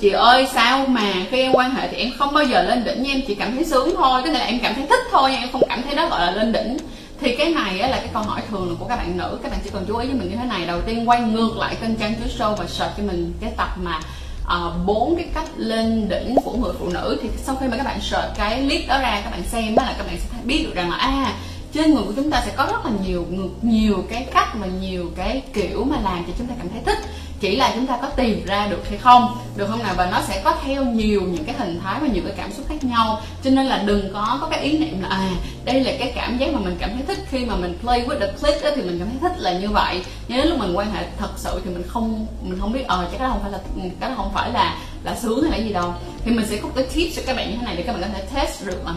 chị 0.00 0.10
ơi 0.10 0.48
sao 0.52 0.86
mà 0.86 1.12
khi 1.30 1.40
em 1.40 1.52
quan 1.52 1.74
hệ 1.74 1.88
thì 1.88 1.96
em 1.96 2.10
không 2.18 2.34
bao 2.34 2.44
giờ 2.44 2.62
lên 2.62 2.84
đỉnh 2.84 3.04
em 3.04 3.20
chỉ 3.26 3.34
cảm 3.34 3.54
thấy 3.54 3.64
sướng 3.64 3.94
thôi 3.96 4.20
cái 4.24 4.32
này 4.32 4.40
là 4.40 4.46
em 4.46 4.58
cảm 4.62 4.74
thấy 4.74 4.86
thích 4.90 5.00
thôi 5.10 5.30
nhưng 5.32 5.40
em 5.40 5.52
không 5.52 5.62
cảm 5.68 5.82
thấy 5.82 5.94
đó 5.94 6.08
gọi 6.08 6.20
là 6.20 6.30
lên 6.30 6.52
đỉnh. 6.52 6.76
Thì 7.20 7.36
cái 7.36 7.50
này 7.50 7.78
là 7.78 7.96
cái 7.96 8.08
câu 8.12 8.22
hỏi 8.22 8.40
thường 8.50 8.68
là 8.68 8.74
của 8.78 8.84
các 8.84 8.96
bạn 8.96 9.16
nữ. 9.16 9.38
Các 9.42 9.52
bạn 9.52 9.60
chỉ 9.64 9.70
cần 9.72 9.84
chú 9.88 9.96
ý 9.96 10.06
với 10.06 10.16
mình 10.16 10.30
như 10.30 10.36
thế 10.36 10.44
này. 10.44 10.66
Đầu 10.66 10.80
tiên 10.80 11.08
quay 11.08 11.20
ngược 11.20 11.56
lại 11.56 11.76
kênh 11.80 11.96
trang 11.96 12.14
chuối 12.14 12.28
show 12.38 12.56
và 12.56 12.66
search 12.66 12.96
cho 12.96 13.02
mình 13.02 13.32
cái 13.40 13.52
tập 13.56 13.68
mà 13.82 14.00
Ờ, 14.44 14.74
bốn 14.86 15.12
uh, 15.12 15.18
cái 15.18 15.26
cách 15.34 15.48
lên 15.56 16.08
đỉnh 16.08 16.36
của 16.44 16.52
người 16.52 16.72
phụ 16.78 16.88
nữ 16.88 17.18
thì 17.22 17.28
sau 17.44 17.56
khi 17.60 17.68
mà 17.68 17.76
các 17.76 17.84
bạn 17.84 18.00
search 18.00 18.36
cái 18.36 18.62
clip 18.62 18.88
đó 18.88 18.98
ra 19.00 19.20
các 19.24 19.30
bạn 19.30 19.42
xem 19.42 19.74
đó 19.74 19.82
là 19.82 19.94
các 19.98 20.06
bạn 20.06 20.16
sẽ 20.18 20.38
biết 20.44 20.64
được 20.64 20.74
rằng 20.74 20.90
là 20.90 20.96
à 20.96 21.34
trên 21.72 21.94
người 21.94 22.02
của 22.04 22.12
chúng 22.16 22.30
ta 22.30 22.42
sẽ 22.46 22.52
có 22.56 22.66
rất 22.66 22.86
là 22.86 22.92
nhiều 23.06 23.26
nhiều 23.62 24.04
cái 24.10 24.26
cách 24.34 24.48
và 24.60 24.66
nhiều 24.66 25.10
cái 25.16 25.42
kiểu 25.52 25.84
mà 25.84 25.96
làm 26.04 26.24
cho 26.26 26.32
chúng 26.38 26.46
ta 26.46 26.54
cảm 26.58 26.68
thấy 26.68 26.80
thích 26.86 26.98
chỉ 27.42 27.56
là 27.56 27.72
chúng 27.74 27.86
ta 27.86 27.98
có 28.02 28.08
tìm 28.08 28.44
ra 28.46 28.66
được 28.66 28.88
hay 28.88 28.98
không 28.98 29.36
được 29.56 29.66
không 29.66 29.82
nào? 29.82 29.94
Và 29.96 30.06
nó 30.06 30.20
sẽ 30.28 30.40
có 30.44 30.56
theo 30.64 30.84
nhiều 30.84 31.22
những 31.22 31.44
cái 31.44 31.54
hình 31.58 31.80
thái 31.84 32.00
và 32.00 32.06
nhiều 32.06 32.22
cái 32.26 32.34
cảm 32.36 32.52
xúc 32.52 32.66
khác 32.68 32.84
nhau. 32.84 33.20
Cho 33.44 33.50
nên 33.50 33.66
là 33.66 33.82
đừng 33.86 34.12
có 34.12 34.38
có 34.40 34.46
cái 34.46 34.60
ý 34.60 34.78
niệm 34.78 35.02
là 35.02 35.08
à 35.08 35.30
đây 35.64 35.80
là 35.80 35.92
cái 35.98 36.12
cảm 36.14 36.38
giác 36.38 36.54
mà 36.54 36.60
mình 36.60 36.76
cảm 36.78 36.90
thấy 36.94 37.02
thích. 37.06 37.24
Khi 37.30 37.44
mà 37.44 37.56
mình 37.56 37.78
play 37.80 38.02
with 38.06 38.20
the 38.20 38.26
click 38.26 38.64
đó, 38.64 38.70
thì 38.76 38.82
mình 38.82 38.98
cảm 38.98 39.08
thấy 39.08 39.18
thích 39.20 39.38
là 39.38 39.52
như 39.52 39.68
vậy. 39.68 40.04
Nhưng 40.28 40.38
đến 40.38 40.48
lúc 40.48 40.58
mình 40.58 40.76
quan 40.76 40.92
hệ 40.92 41.04
thật 41.18 41.30
sự 41.36 41.60
thì 41.64 41.70
mình 41.70 41.82
không 41.88 42.26
mình 42.42 42.58
không 42.60 42.72
biết 42.72 42.86
ờ 42.86 43.08
chắc 43.12 43.20
đó 43.20 43.28
không 43.28 43.42
phải 43.42 43.50
là 43.50 43.58
cái 44.00 44.10
đó 44.10 44.16
không 44.16 44.30
phải 44.34 44.50
là 44.50 44.76
là 45.04 45.16
sướng 45.16 45.42
hay 45.42 45.60
là 45.60 45.66
gì 45.66 45.72
đâu. 45.72 45.94
Thì 46.24 46.30
mình 46.30 46.46
sẽ 46.50 46.56
có 46.56 46.68
cái 46.74 46.84
tip 46.94 47.12
cho 47.16 47.22
các 47.26 47.36
bạn 47.36 47.50
như 47.50 47.56
thế 47.56 47.66
này 47.66 47.76
để 47.76 47.82
các 47.82 47.92
bạn 47.92 48.02
có 48.02 48.08
thể 48.18 48.24
test 48.34 48.66
được 48.66 48.86
là 48.86 48.92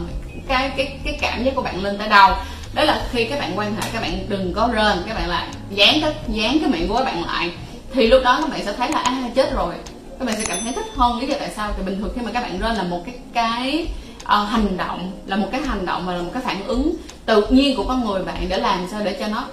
cái 0.48 0.72
cái 0.78 0.98
cái 1.04 1.18
cảm 1.22 1.44
giác 1.44 1.56
của 1.56 1.62
bạn 1.62 1.84
lên 1.84 1.98
tới 1.98 2.10
đâu. 2.10 2.32
Đó 2.74 2.84
là 2.84 3.02
khi 3.12 3.26
các 3.26 3.40
bạn 3.40 3.60
quan 3.60 3.76
hệ 3.76 3.90
các 3.94 4.02
bạn 4.02 4.26
đừng 4.28 4.54
có 4.54 4.70
rên. 4.74 4.98
Các 5.08 5.14
bạn 5.14 5.30
lại 5.30 5.48
dán 5.70 6.02
cái 6.02 6.14
dán 6.28 6.60
cái 6.60 6.70
miệng 6.70 6.88
của 6.88 6.98
các 6.98 7.06
bạn 7.06 7.26
lại 7.26 7.52
thì 7.96 8.08
lúc 8.08 8.22
đó 8.24 8.38
các 8.42 8.50
bạn 8.50 8.66
sẽ 8.66 8.74
thấy 8.74 8.92
là 8.92 9.00
à 9.00 9.30
chết 9.36 9.54
rồi. 9.54 9.74
Các 10.20 10.26
bạn 10.26 10.36
sẽ 10.38 10.44
cảm 10.48 10.58
thấy 10.64 10.74
thích 10.74 10.86
hơn 10.96 11.20
lý 11.20 11.28
do 11.28 11.36
tại 11.40 11.50
sao. 11.56 11.72
Thì 11.78 11.84
bình 11.86 12.00
thường 12.00 12.12
khi 12.16 12.22
mà 12.22 12.32
các 12.32 12.42
bạn 12.42 12.60
rên 12.60 12.76
là 12.76 12.84
một 12.84 13.02
cái 13.06 13.16
cái 13.34 13.88
uh, 14.24 14.50
hành 14.50 14.78
động 14.78 15.12
là 15.26 15.36
một 15.36 15.48
cái 15.52 15.62
hành 15.62 15.86
động 15.86 16.06
và 16.06 16.14
là 16.14 16.22
một 16.22 16.30
cái 16.34 16.42
phản 16.46 16.68
ứng 16.68 16.96
tự 17.26 17.48
nhiên 17.50 17.78
của 17.78 17.84
con 17.84 18.06
người 18.06 18.24
bạn 18.24 18.46
để 18.50 18.58
làm 18.58 18.88
sao 18.92 19.02
để 19.04 19.14
cho 19.20 19.28
nó 19.28 19.46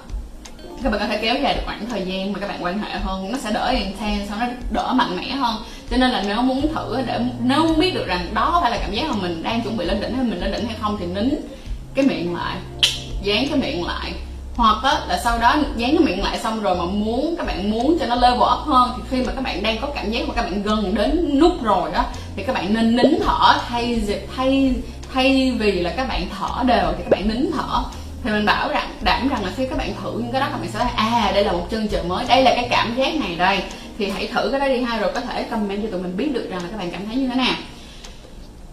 các 0.82 0.90
bạn 0.90 1.00
có 1.00 1.06
thể 1.06 1.18
kéo 1.22 1.34
dài 1.42 1.54
được 1.54 1.62
khoảng 1.64 1.86
thời 1.90 2.02
gian 2.02 2.32
mà 2.32 2.38
các 2.38 2.48
bạn 2.48 2.64
quan 2.64 2.78
hệ 2.78 2.98
hơn 2.98 3.32
nó 3.32 3.38
sẽ 3.38 3.50
đỡ 3.52 3.66
intense 3.66 4.26
nó 4.30 4.46
đỡ 4.70 4.92
mạnh 4.96 5.16
mẽ 5.16 5.30
hơn. 5.30 5.56
Cho 5.90 5.96
nên 5.96 6.10
là 6.10 6.22
nếu 6.26 6.42
muốn 6.42 6.74
thử 6.74 7.02
để 7.06 7.20
nếu 7.40 7.62
muốn 7.62 7.78
biết 7.78 7.94
được 7.94 8.06
rằng 8.06 8.34
đó 8.34 8.50
có 8.52 8.60
phải 8.60 8.70
là 8.70 8.78
cảm 8.80 8.92
giác 8.92 9.04
mà 9.08 9.16
mình 9.22 9.42
đang 9.42 9.62
chuẩn 9.62 9.76
bị 9.76 9.84
lên 9.84 10.00
đỉnh 10.00 10.16
hay 10.16 10.24
mình 10.24 10.40
lên 10.40 10.52
đỉnh 10.52 10.66
hay 10.66 10.76
không 10.80 10.96
thì 11.00 11.06
nín 11.06 11.30
cái 11.94 12.06
miệng 12.06 12.34
lại 12.34 12.56
dán 13.22 13.48
cái 13.48 13.58
miệng 13.58 13.86
lại 13.86 14.12
hoặc 14.56 14.82
á, 14.82 15.00
là 15.08 15.20
sau 15.25 15.38
đó 15.38 15.56
dán 15.76 15.96
cái 15.96 16.06
miệng 16.06 16.22
lại 16.22 16.38
xong 16.38 16.62
rồi 16.62 16.76
mà 16.76 16.84
muốn 16.84 17.34
các 17.38 17.46
bạn 17.46 17.70
muốn 17.70 17.99
cho 18.00 18.06
nó 18.06 18.14
level 18.14 18.40
up 18.40 18.66
hơn 18.66 18.90
thì 18.96 19.02
khi 19.10 19.26
mà 19.26 19.32
các 19.32 19.44
bạn 19.44 19.62
đang 19.62 19.78
có 19.81 19.88
cảm 19.94 20.10
giác 20.10 20.28
mà 20.28 20.34
các 20.34 20.43
bạn 20.43 20.62
gần 20.62 20.94
đến 20.94 21.38
nút 21.40 21.62
rồi 21.62 21.90
đó 21.93 22.04
thì 22.37 22.43
các 22.43 22.52
bạn 22.52 22.75
nên 22.75 22.96
nín 22.96 23.19
thở. 23.26 23.58
Thay 23.69 24.02
thay 24.37 24.75
thay 25.14 25.56
vì 25.58 25.72
là 25.72 25.90
các 25.96 26.08
bạn 26.08 26.26
thở 26.38 26.64
đều 26.66 26.93
thì 26.96 27.02
các 27.02 27.10
bạn 27.10 27.28
nín 27.28 27.50
thở. 27.52 27.82
Thì 28.25 28.31
mình 28.31 28.46
bảo 28.46 28.69
rằng 28.69 28.88
đảm 29.00 29.28
rằng 29.28 29.44
là 29.44 29.50
khi 29.56 29.66
các 29.66 29.78
bạn 29.78 29.94
thử 30.02 30.12
những 30.12 30.32
cái 30.32 30.40
đó 30.40 30.46
các 30.50 30.58
bạn 30.58 30.69
sẽ 30.72 30.78
thấy 30.78 30.90
à 30.96 31.31
đây 31.34 31.44
là 31.44 31.52
một 31.52 31.66
chân 31.70 31.88
trời 31.88 32.02
mới 32.02 32.25
đây 32.28 32.43
là 32.43 32.50
cái 32.54 32.69
cảm 32.70 32.94
giác 32.96 33.14
này 33.14 33.37
đây. 33.37 33.62
Thì 33.99 34.10
hãy 34.10 34.26
thử 34.26 34.49
cái 34.50 34.60
đó 34.60 34.69
đi 34.69 34.82
ha 34.82 34.99
rồi 34.99 35.12
có 35.14 35.20
thể 35.20 35.43
comment 35.43 35.82
cho 35.82 35.88
tụi 35.90 36.02
mình 36.02 36.16
biết 36.16 36.31
được 36.34 36.49
rằng 36.50 36.62
là 36.62 36.69
các 36.70 36.78
bạn 36.78 36.90
cảm 36.90 37.06
thấy 37.06 37.16
như 37.16 37.28
thế 37.28 37.34
nào. 37.34 37.54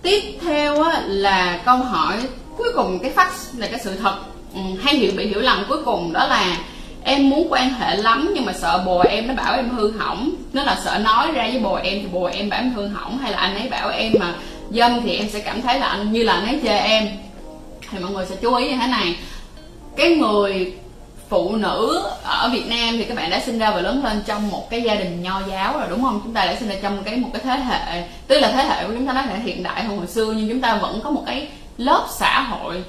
Tiếp 0.02 0.22
theo 0.42 0.84
á, 0.84 1.02
là 1.06 1.60
câu 1.66 1.78
hỏi 1.78 2.18
cuối 2.57 2.68
cùng 2.76 3.00
cái 3.00 3.12
fact 3.16 3.59
là 3.59 3.68
cái 3.68 3.80
sự 3.83 3.95
thật. 3.95 4.16
Ừ, 4.54 4.60
hay 4.84 4.96
hiểu 4.96 5.12
bị 5.18 5.28
hiểu 5.28 5.40
lầm 5.40 5.66
cuối 5.70 5.84
cùng 5.86 6.14
đó 6.14 6.28
là 6.28 6.58
em 7.04 7.30
muốn 7.30 7.48
quan 7.50 7.74
hệ 7.74 7.96
lắm 7.96 8.32
nhưng 8.36 8.46
mà 8.46 8.54
sợ 8.54 8.84
bồ 8.86 9.00
em 9.00 9.28
nó 9.28 9.34
bảo 9.34 9.56
em 9.56 9.70
hư 9.70 9.92
hỏng. 9.98 10.32
Nó 10.54 10.64
là 10.64 10.78
sợ 10.84 10.98
nói 10.98 11.32
ra 11.32 11.48
với 11.52 11.60
bồ 11.60 11.76
em 11.76 12.00
thì 12.02 12.08
bồ 12.08 12.24
em 12.24 12.50
bảo 12.50 12.60
em 12.60 12.74
hư 12.74 12.88
hỏng 12.88 13.18
hay 13.18 13.32
là 13.32 13.38
anh 13.38 13.56
ấy 13.56 13.70
bảo 13.70 13.90
em 13.90 14.14
mà 14.20 14.34
dâm 14.72 15.02
thì 15.02 15.16
em 15.16 15.30
sẽ 15.30 15.40
cảm 15.40 15.62
thấy 15.62 15.80
là 15.80 15.88
anh 15.88 16.12
như 16.12 16.24
là 16.24 16.34
anh 16.34 16.46
ấy 16.46 16.60
chê 16.64 16.78
em. 16.78 17.08
Thì 17.92 18.00
mọi 18.00 18.12
người 18.12 18.26
sẽ 18.26 18.36
chú 18.42 18.56
ý 18.56 18.70
như 18.70 18.78
thế 18.78 18.88
này. 18.88 19.16
Cái 19.98 20.16
người 20.16 20.74
phụ 21.30 21.56
nữ 21.56 22.04
ở 22.24 22.50
Việt 22.54 22.68
Nam 22.68 22.98
thì 22.98 23.04
các 23.04 23.18
bạn 23.18 23.30
đã 23.30 23.40
sinh 23.40 23.60
ra 23.60 23.72
và 23.72 23.82
lớn 23.82 24.04
lên 24.04 24.22
trong 24.26 24.52
một 24.52 24.70
cái 24.70 24.82
gia 24.82 24.96
đình 24.96 25.24
nho 25.24 25.42
giáo 25.50 25.74
rồi 25.78 25.88
đúng 25.90 26.02
không? 26.02 26.22
Chúng 26.24 26.34
ta 26.34 26.46
đã 26.46 26.56
sinh 26.56 26.70
ra 26.70 26.76
trong 26.82 27.04
cái 27.04 27.16
một 27.16 27.30
cái 27.34 27.42
thế 27.44 27.56
hệ, 27.56 28.08
tức 28.28 28.40
là 28.40 28.52
thế 28.52 28.64
hệ 28.64 28.88
của 28.88 28.94
chúng 28.94 29.08
ta 29.08 29.14
nó 29.14 29.22
thể 29.22 29.40
hiện 29.40 29.64
đại 29.64 29.84
hơn 29.84 29.98
hồi 29.98 30.08
xưa 30.08 30.34
nhưng 30.38 30.50
chúng 30.50 30.62
ta 30.62 30.76
vẫn 30.76 31.02
có 31.04 31.10
một 31.10 31.24
cái 31.26 31.48
lớp 31.78 32.06
xã 32.20 32.42
hội 32.42 32.84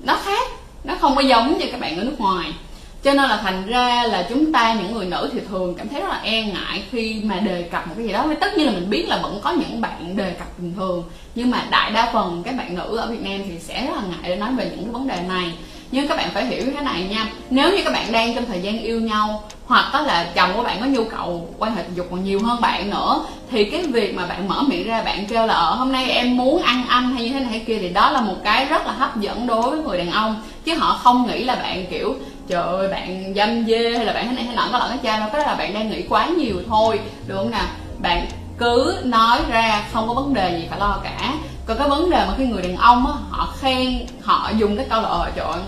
nó 0.00 0.18
khác 0.24 0.48
nó 0.84 0.94
không 1.00 1.16
có 1.16 1.20
giống 1.20 1.58
như 1.58 1.66
các 1.72 1.80
bạn 1.80 1.98
ở 1.98 2.04
nước 2.04 2.20
ngoài. 2.20 2.52
Cho 3.02 3.14
nên 3.14 3.30
là 3.30 3.36
thành 3.36 3.66
ra 3.66 4.02
là 4.02 4.26
chúng 4.28 4.52
ta 4.52 4.74
những 4.74 4.94
người 4.94 5.06
nữ 5.06 5.30
thì 5.32 5.40
thường 5.48 5.74
cảm 5.74 5.88
thấy 5.88 6.00
rất 6.00 6.08
là 6.08 6.20
e 6.22 6.42
ngại 6.42 6.82
khi 6.90 7.20
mà 7.24 7.38
đề 7.40 7.62
cập 7.62 7.88
một 7.88 7.94
cái 7.96 8.06
gì 8.06 8.12
đó. 8.12 8.26
Với 8.26 8.36
tất 8.36 8.56
nhiên 8.56 8.66
là 8.66 8.72
mình 8.72 8.90
biết 8.90 9.08
là 9.08 9.20
vẫn 9.22 9.40
có 9.42 9.52
những 9.52 9.80
bạn 9.80 10.16
đề 10.16 10.30
cập 10.30 10.58
bình 10.58 10.74
thường, 10.76 11.04
nhưng 11.34 11.50
mà 11.50 11.66
đại 11.70 11.90
đa 11.90 12.10
phần 12.12 12.42
các 12.44 12.56
bạn 12.56 12.74
nữ 12.74 12.96
ở 12.96 13.06
Việt 13.10 13.22
Nam 13.22 13.40
thì 13.48 13.58
sẽ 13.58 13.86
rất 13.86 13.92
là 13.96 14.02
ngại 14.02 14.30
để 14.30 14.36
nói 14.36 14.52
về 14.52 14.64
những 14.70 14.84
cái 14.84 14.92
vấn 14.92 15.08
đề 15.08 15.20
này 15.28 15.52
nhưng 15.90 16.08
các 16.08 16.16
bạn 16.16 16.30
phải 16.34 16.44
hiểu 16.44 16.64
cái 16.74 16.84
này 16.84 17.02
nha. 17.10 17.26
Nếu 17.50 17.76
như 17.76 17.82
các 17.84 17.92
bạn 17.92 18.12
đang 18.12 18.34
trong 18.34 18.46
thời 18.46 18.62
gian 18.62 18.78
yêu 18.78 19.00
nhau, 19.00 19.42
hoặc 19.66 19.90
có 19.92 20.00
là 20.00 20.26
chồng 20.34 20.50
của 20.56 20.62
bạn 20.62 20.80
có 20.80 20.86
nhu 20.86 21.04
cầu 21.04 21.48
quan 21.58 21.76
hệ 21.76 21.82
tình 21.82 21.94
dục 21.94 22.06
còn 22.10 22.24
nhiều 22.24 22.40
hơn 22.42 22.60
bạn 22.60 22.90
nữa, 22.90 23.24
thì 23.50 23.64
cái 23.64 23.82
việc 23.82 24.14
mà 24.14 24.26
bạn 24.26 24.48
mở 24.48 24.62
miệng 24.62 24.86
ra 24.86 25.02
bạn 25.02 25.26
kêu 25.26 25.46
là 25.46 25.54
ở 25.54 25.74
hôm 25.74 25.92
nay 25.92 26.10
em 26.10 26.36
muốn 26.36 26.62
ăn 26.62 26.84
anh 26.88 27.14
hay 27.14 27.24
như 27.24 27.32
thế 27.32 27.40
này 27.40 27.48
hay 27.48 27.60
kia, 27.66 27.78
thì 27.80 27.88
đó 27.88 28.10
là 28.10 28.20
một 28.20 28.36
cái 28.44 28.64
rất 28.64 28.86
là 28.86 28.92
hấp 28.92 29.20
dẫn 29.20 29.46
đối 29.46 29.70
với 29.70 29.78
người 29.78 29.98
đàn 29.98 30.10
ông. 30.10 30.42
Chứ 30.64 30.74
họ 30.74 31.00
không 31.02 31.26
nghĩ 31.26 31.44
là 31.44 31.54
bạn, 31.54 31.86
kiểu, 31.90 32.14
trời 32.48 32.62
ơi, 32.62 32.88
bạn 32.88 33.34
dâm 33.36 33.66
dê 33.66 33.96
hay 33.96 34.06
là 34.06 34.12
bạn 34.12 34.28
thế 34.28 34.34
này 34.34 34.44
thế 34.48 34.54
nọ, 34.54 34.68
có 34.72 34.78
lỡ 34.78 34.86
cái 34.88 34.98
cha 35.02 35.18
đâu. 35.18 35.28
Cái 35.32 35.40
đó 35.40 35.46
là 35.46 35.54
bạn 35.54 35.74
đang 35.74 35.90
nghĩ 35.90 36.02
quá 36.02 36.26
nhiều 36.26 36.56
thôi 36.68 37.00
được 37.26 37.36
không 37.36 37.50
nào? 37.50 37.66
Bạn 37.98 38.26
cứ 38.58 38.96
nói 39.04 39.38
ra, 39.50 39.84
không 39.92 40.08
có 40.08 40.14
vấn 40.14 40.34
đề 40.34 40.58
gì 40.58 40.66
phải 40.70 40.78
lo 40.78 40.98
cả 41.04 41.32
còn 41.66 41.78
cái 41.78 41.88
vấn 41.88 42.10
đề 42.10 42.24
mà 42.26 42.34
khi 42.38 42.46
người 42.46 42.62
đàn 42.62 42.76
ông 42.76 43.06
á, 43.06 43.12
họ 43.30 43.54
khen, 43.60 44.06
họ 44.22 44.50
dùng 44.56 44.76
cái 44.76 44.86
câu 44.90 45.02
là 45.02 45.08
ờ 45.08 45.30
trời 45.36 45.62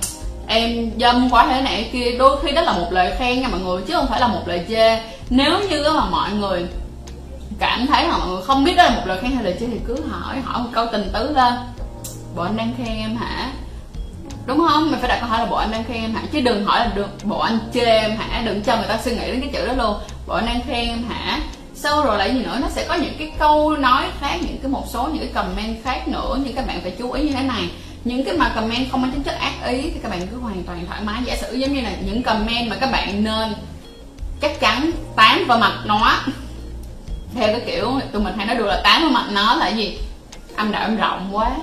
em 0.48 0.90
dâm 1.00 1.30
quá 1.30 1.46
thế 1.46 1.60
này 1.62 1.90
kia. 1.92 2.16
Đôi 2.18 2.36
khi 2.42 2.52
đó 2.52 2.62
là 2.62 2.72
một 2.72 2.88
lời 2.90 3.14
khen 3.18 3.40
nha 3.40 3.48
mọi 3.48 3.60
người, 3.60 3.82
chứ 3.82 3.94
không 3.94 4.06
phải 4.06 4.20
là 4.20 4.28
một 4.28 4.42
lời 4.46 4.64
chê. 4.68 5.02
Nếu 5.30 5.60
như 5.70 5.84
mà 5.94 6.04
mọi 6.04 6.30
người 6.30 6.66
cảm 7.58 7.86
thấy 7.86 8.08
mà 8.08 8.18
mọi 8.18 8.28
người 8.28 8.42
không 8.42 8.64
biết 8.64 8.76
đó 8.76 8.84
là 8.84 8.90
một 8.90 9.02
lời 9.04 9.18
khen 9.22 9.32
hay 9.32 9.44
lời 9.44 9.56
chê 9.60 9.66
thì 9.66 9.80
cứ 9.86 9.96
hỏi 10.10 10.40
hỏi 10.44 10.62
một 10.62 10.68
câu 10.72 10.86
tình 10.92 11.10
tứ 11.12 11.32
lên. 11.34 11.52
Bộ 12.36 12.42
anh 12.42 12.56
đang 12.56 12.72
khen 12.78 12.96
em 12.96 13.16
hả? 13.16 13.52
Đúng 14.46 14.66
không? 14.68 14.90
Mình 14.90 15.00
phải 15.00 15.08
đặt 15.08 15.20
câu 15.20 15.28
hỏi 15.28 15.38
là, 15.38 15.46
bộ 15.46 15.56
anh 15.56 15.70
đang 15.70 15.84
khen 15.84 15.96
em 15.96 16.14
hả? 16.14 16.22
Chứ 16.32 16.40
đừng 16.40 16.64
hỏi 16.64 16.80
là 16.80 16.92
được 16.94 17.08
bộ 17.24 17.38
anh 17.38 17.58
chê 17.74 17.84
em 17.84 18.16
hả? 18.16 18.42
Đừng 18.44 18.62
cho 18.62 18.76
người 18.76 18.86
ta 18.88 18.98
suy 19.04 19.10
nghĩ 19.10 19.26
đến 19.26 19.40
cái 19.40 19.50
chữ 19.52 19.66
đó 19.66 19.72
luôn. 19.84 19.96
Bộ 20.26 20.34
anh 20.34 20.46
đang 20.46 20.60
khen 20.66 20.88
em 20.88 21.04
hả? 21.08 21.38
Sau 21.86 22.04
rồi 22.04 22.18
lại 22.18 22.34
gì 22.34 22.42
nữa, 22.42 22.58
nó 22.60 22.68
sẽ 22.68 22.84
có 22.88 22.94
những 22.94 23.14
cái 23.18 23.32
câu 23.38 23.76
nói 23.76 24.04
khác, 24.20 24.36
những 24.40 24.58
cái 24.62 24.70
một 24.70 24.84
số 24.92 25.08
những 25.12 25.18
cái 25.18 25.32
comment 25.34 25.84
khác 25.84 26.08
nữa, 26.08 26.38
nhưng 26.44 26.54
các 26.54 26.66
bạn 26.66 26.80
phải 26.80 26.90
chú 26.98 27.12
ý 27.12 27.22
như 27.22 27.32
thế 27.32 27.42
này. 27.42 27.70
Những 28.04 28.24
cái 28.24 28.36
mà 28.36 28.52
comment 28.54 28.90
không 28.90 29.02
mang 29.02 29.12
tính 29.12 29.22
chất 29.22 29.34
ác 29.40 29.52
ý 29.66 29.82
thì 29.82 30.00
các 30.02 30.08
bạn 30.10 30.26
cứ 30.26 30.38
hoàn 30.38 30.62
toàn 30.62 30.86
thoải 30.86 31.00
mái. 31.04 31.20
Giả 31.24 31.36
sử 31.36 31.56
giống 31.56 31.72
như 31.72 31.80
là 31.80 31.90
những 32.06 32.22
comment 32.22 32.70
mà 32.70 32.76
các 32.76 32.90
bạn 32.92 33.24
nên 33.24 33.54
chắc 34.40 34.60
chắn 34.60 34.90
tán 35.16 35.44
vào 35.46 35.58
mặt 35.58 35.72
nó, 35.84 36.18
theo 37.34 37.48
cái 37.48 37.62
kiểu 37.66 37.92
tụi 38.12 38.22
mình 38.22 38.34
hay 38.36 38.46
nói 38.46 38.56
đùa 38.56 38.66
là 38.66 38.80
tán 38.84 39.02
vào 39.02 39.10
mặt 39.10 39.26
nó 39.32 39.54
là 39.54 39.68
gì? 39.68 39.98
Âm 40.56 40.72
đạo 40.72 40.82
em 40.82 40.96
rộng 40.96 41.28
quá. 41.32 41.56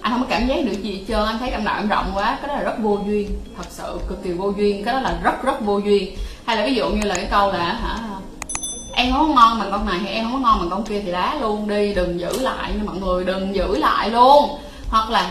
Anh 0.00 0.12
không 0.12 0.22
có 0.22 0.26
cảm 0.30 0.46
giác 0.46 0.64
được 0.64 0.82
gì 0.82 1.04
chưa 1.08 1.14
trơn, 1.14 1.26
anh 1.26 1.38
thấy 1.38 1.50
âm 1.50 1.64
đạo 1.64 1.76
em 1.76 1.88
rộng 1.88 2.10
quá, 2.14 2.38
cái 2.40 2.48
đó 2.48 2.54
là 2.54 2.62
rất 2.62 2.78
vô 2.78 2.98
duyên, 3.06 3.38
thật 3.56 3.66
sự 3.70 4.00
cực 4.08 4.24
kỳ 4.24 4.30
vô 4.30 4.52
duyên, 4.56 4.84
cái 4.84 4.94
đó 4.94 5.00
là 5.00 5.18
rất 5.22 5.42
rất 5.42 5.60
vô 5.60 5.78
duyên. 5.78 6.16
Hay 6.44 6.56
là 6.56 6.66
ví 6.66 6.74
dụ 6.74 6.88
như 6.88 7.08
là 7.08 7.14
cái 7.14 7.26
câu 7.30 7.52
là 7.52 7.58
hả 7.58 7.96
em 8.98 9.12
không 9.12 9.34
ngon 9.34 9.58
bằng 9.58 9.70
con 9.70 9.86
này 9.86 9.98
hay 9.98 10.12
em 10.12 10.30
không 10.30 10.42
ngon 10.42 10.58
bằng 10.58 10.70
con 10.70 10.84
kia 10.84 11.00
thì 11.04 11.12
đá 11.12 11.34
luôn 11.40 11.68
đi, 11.68 11.94
đừng 11.94 12.20
giữ 12.20 12.40
lại 12.40 12.72
nha 12.72 12.82
mọi 12.84 12.96
người, 12.96 13.24
đừng 13.24 13.54
giữ 13.54 13.76
lại 13.76 14.10
luôn. 14.10 14.58
Hoặc 14.90 15.10
là 15.10 15.30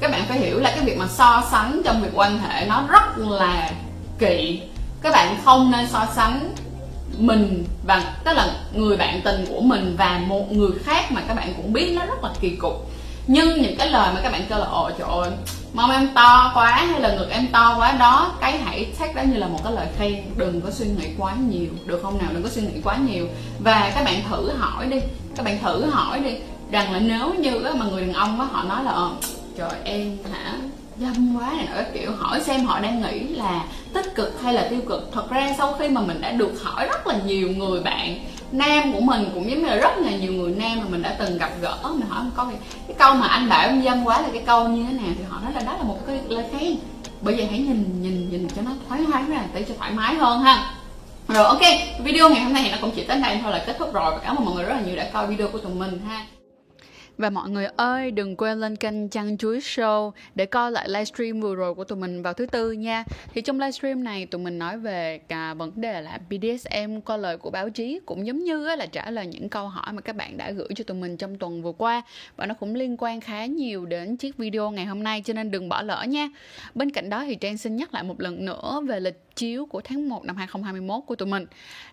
các 0.00 0.10
bạn 0.10 0.22
phải 0.28 0.38
hiểu 0.38 0.60
là 0.60 0.70
cái 0.70 0.84
việc 0.84 0.98
mà 0.98 1.06
so 1.08 1.42
sánh 1.50 1.82
trong 1.84 2.02
việc 2.02 2.10
quan 2.14 2.38
hệ 2.38 2.66
nó 2.66 2.84
rất 2.88 3.18
là 3.18 3.70
kỵ 4.18 4.60
các 5.02 5.12
bạn 5.12 5.36
không 5.44 5.70
nên 5.70 5.86
so 5.88 6.06
sánh 6.14 6.54
mình 7.18 7.64
và 7.86 8.14
tức 8.24 8.32
là 8.32 8.54
người 8.74 8.96
bạn 8.96 9.20
tình 9.24 9.46
của 9.48 9.60
mình 9.60 9.94
và 9.98 10.20
một 10.26 10.52
người 10.52 10.70
khác 10.84 11.12
mà 11.12 11.20
các 11.28 11.34
bạn 11.34 11.54
cũng 11.56 11.72
biết 11.72 11.92
nó 11.98 12.06
rất 12.06 12.24
là 12.24 12.30
kỳ 12.40 12.50
cục 12.50 12.90
nhưng 13.26 13.62
những 13.62 13.76
cái 13.78 13.90
lời 13.90 14.10
mà 14.14 14.20
các 14.22 14.32
bạn 14.32 14.42
kêu 14.48 14.58
là, 14.58 14.66
ồ, 14.66 14.90
trời 14.98 15.08
ơi 15.08 15.30
mong 15.74 15.90
em 15.90 16.08
to 16.14 16.52
quá 16.54 16.70
hay 16.70 17.00
là 17.00 17.12
ngực 17.12 17.28
em 17.30 17.46
to 17.52 17.74
quá? 17.78 17.92
Đó, 17.92 18.32
cái 18.40 18.58
hãy 18.58 18.86
take 18.98 19.12
đó 19.12 19.22
như 19.22 19.36
là 19.36 19.46
một 19.46 19.58
cái 19.64 19.72
lời 19.72 19.86
khen. 19.98 20.14
Đừng 20.36 20.60
có 20.60 20.70
suy 20.70 20.86
nghĩ 20.86 21.08
quá 21.18 21.34
nhiều, 21.48 21.68
được 21.86 22.00
không 22.02 22.18
nào? 22.18 22.28
Đừng 22.32 22.42
có 22.42 22.48
suy 22.48 22.62
nghĩ 22.62 22.80
quá 22.84 22.96
nhiều. 22.96 23.28
Và 23.58 23.92
các 23.94 24.04
bạn 24.04 24.22
thử 24.30 24.50
hỏi 24.58 24.86
đi, 24.86 25.00
các 25.36 25.46
bạn 25.46 25.58
thử 25.62 25.86
hỏi 25.90 26.20
đi 26.20 26.36
rằng 26.70 26.92
là 26.92 26.98
nếu 26.98 27.34
như 27.34 27.50
mà 27.74 27.86
người 27.86 28.00
đàn 28.00 28.12
ông 28.12 28.38
đó 28.38 28.48
họ 28.52 28.62
nói 28.62 28.84
là 28.84 28.90
ờ, 28.90 29.10
trời 29.58 29.70
em 29.84 30.18
hả? 30.32 30.52
Dâm 30.98 31.36
quá 31.36 31.52
này 31.56 31.66
nọ. 31.74 31.82
Kiểu, 31.94 32.12
hỏi 32.18 32.40
xem 32.40 32.64
họ 32.64 32.80
đang 32.80 33.02
nghĩ 33.02 33.20
là 33.20 33.64
tích 33.92 34.14
cực 34.14 34.42
hay 34.42 34.54
là 34.54 34.66
tiêu 34.70 34.80
cực. 34.88 35.10
Thật 35.14 35.30
ra 35.30 35.54
sau 35.58 35.72
khi 35.78 35.88
mà 35.88 36.00
mình 36.00 36.20
đã 36.20 36.30
được 36.30 36.52
hỏi 36.62 36.86
rất 36.86 37.06
là 37.06 37.14
nhiều 37.26 37.48
người 37.48 37.80
bạn 37.80 38.24
nam 38.52 38.92
của 38.92 39.00
mình 39.00 39.30
cũng 39.34 39.50
giống 39.50 39.60
như 39.60 39.66
là 39.66 39.76
rất 39.76 39.98
là 39.98 40.10
nhiều 40.10 40.32
người 40.32 40.54
nam 40.54 40.78
mà 40.78 40.84
mình 40.88 41.02
đã 41.02 41.16
từng 41.18 41.38
gặp 41.38 41.50
gỡ. 41.60 41.78
Mình 41.94 42.08
hỏi 42.08 42.24
một 42.24 42.30
câu 42.36 42.46
thì 42.50 42.56
cái 42.88 42.96
câu 42.98 43.14
mà 43.14 43.26
anh 43.26 43.48
bảo 43.48 43.66
em 43.66 43.82
dâm 43.82 44.04
quá 44.04 44.20
là 44.20 44.28
cái 44.32 44.42
câu 44.46 44.68
như 44.68 44.84
thế 44.84 44.92
nào? 44.92 45.14
Thì 45.18 45.24
họ 45.28 45.40
nói 45.40 45.52
là 45.52 45.60
đó 45.60 45.76
là 45.76 45.82
một 45.82 45.98
cái 46.06 46.20
lời 46.28 46.44
khen. 46.52 46.76
Bởi 47.20 47.34
vậy 47.34 47.46
hãy 47.50 47.58
nhìn 47.58 48.02
nhìn 48.02 48.30
nhìn 48.30 48.48
cho 48.56 48.62
nó 48.62 48.70
thoải 48.88 49.00
mái 49.00 49.22
ra, 49.28 49.40
để 49.54 49.64
cho 49.68 49.74
thoải 49.78 49.90
mái 49.90 50.14
hơn 50.14 50.40
ha. 50.40 50.74
Rồi, 51.28 51.44
ok. 51.44 51.60
Video 52.04 52.28
ngày 52.28 52.40
hôm 52.40 52.52
nay 52.52 52.62
thì 52.64 52.70
nó 52.70 52.78
cũng 52.80 52.90
chỉ 52.96 53.04
tới 53.04 53.20
đây 53.20 53.38
thôi 53.42 53.52
là 53.52 53.64
kết 53.66 53.76
thúc 53.78 53.92
rồi. 53.92 54.10
Và 54.10 54.18
cảm 54.18 54.36
ơn 54.36 54.44
mọi 54.44 54.54
người 54.54 54.64
rất 54.64 54.74
là 54.74 54.80
nhiều 54.80 54.96
đã 54.96 55.04
coi 55.12 55.26
video 55.26 55.48
của 55.48 55.58
tụi 55.58 55.74
mình 55.74 56.00
ha 56.08 56.26
và 57.22 57.30
mọi 57.30 57.50
người 57.50 57.66
ơi, 57.76 58.10
đừng 58.10 58.36
quên 58.36 58.60
lên 58.60 58.76
kênh 58.76 59.08
Chăn 59.08 59.38
Chuối 59.38 59.58
Show 59.58 60.10
để 60.34 60.46
coi 60.46 60.72
lại 60.72 60.88
livestream 60.88 61.40
vừa 61.40 61.54
rồi 61.54 61.74
của 61.74 61.84
tụi 61.84 61.98
mình 61.98 62.22
vào 62.22 62.32
thứ 62.32 62.46
tư 62.46 62.72
nha. 62.72 63.04
Thì 63.34 63.40
trong 63.40 63.60
livestream 63.60 64.04
này 64.04 64.26
tụi 64.26 64.40
mình 64.40 64.58
nói 64.58 64.78
về 64.78 65.18
cả 65.18 65.54
vấn 65.54 65.72
đề 65.80 66.00
là 66.00 66.18
BDSM 66.30 67.00
qua 67.04 67.16
lời 67.16 67.36
của 67.36 67.50
báo 67.50 67.70
chí 67.70 68.00
cũng 68.06 68.26
giống 68.26 68.44
như 68.44 68.76
là 68.76 68.86
trả 68.86 69.10
lời 69.10 69.26
những 69.26 69.48
câu 69.48 69.68
hỏi 69.68 69.92
mà 69.92 70.00
các 70.00 70.16
bạn 70.16 70.36
đã 70.36 70.50
gửi 70.50 70.68
cho 70.74 70.84
tụi 70.84 70.96
mình 70.96 71.16
trong 71.16 71.38
tuần 71.38 71.62
vừa 71.62 71.72
qua 71.72 72.02
và 72.36 72.46
nó 72.46 72.54
cũng 72.54 72.74
liên 72.74 72.96
quan 72.98 73.20
khá 73.20 73.46
nhiều 73.46 73.86
đến 73.86 74.16
chiếc 74.16 74.36
video 74.36 74.70
ngày 74.70 74.84
hôm 74.84 75.02
nay 75.02 75.22
cho 75.24 75.34
nên 75.34 75.50
đừng 75.50 75.68
bỏ 75.68 75.82
lỡ 75.82 76.04
nha. 76.08 76.28
Bên 76.74 76.90
cạnh 76.90 77.10
đó 77.10 77.24
thì 77.24 77.34
Trang 77.34 77.58
xin 77.58 77.76
nhắc 77.76 77.94
lại 77.94 78.02
một 78.02 78.20
lần 78.20 78.44
nữa 78.44 78.80
về 78.86 79.00
lịch 79.00 79.31
chiếu 79.36 79.66
của 79.66 79.80
tháng 79.80 80.08
1 80.08 80.24
năm 80.24 80.36
2021 80.36 81.02
của 81.06 81.16
tụi 81.16 81.28
mình. 81.28 81.46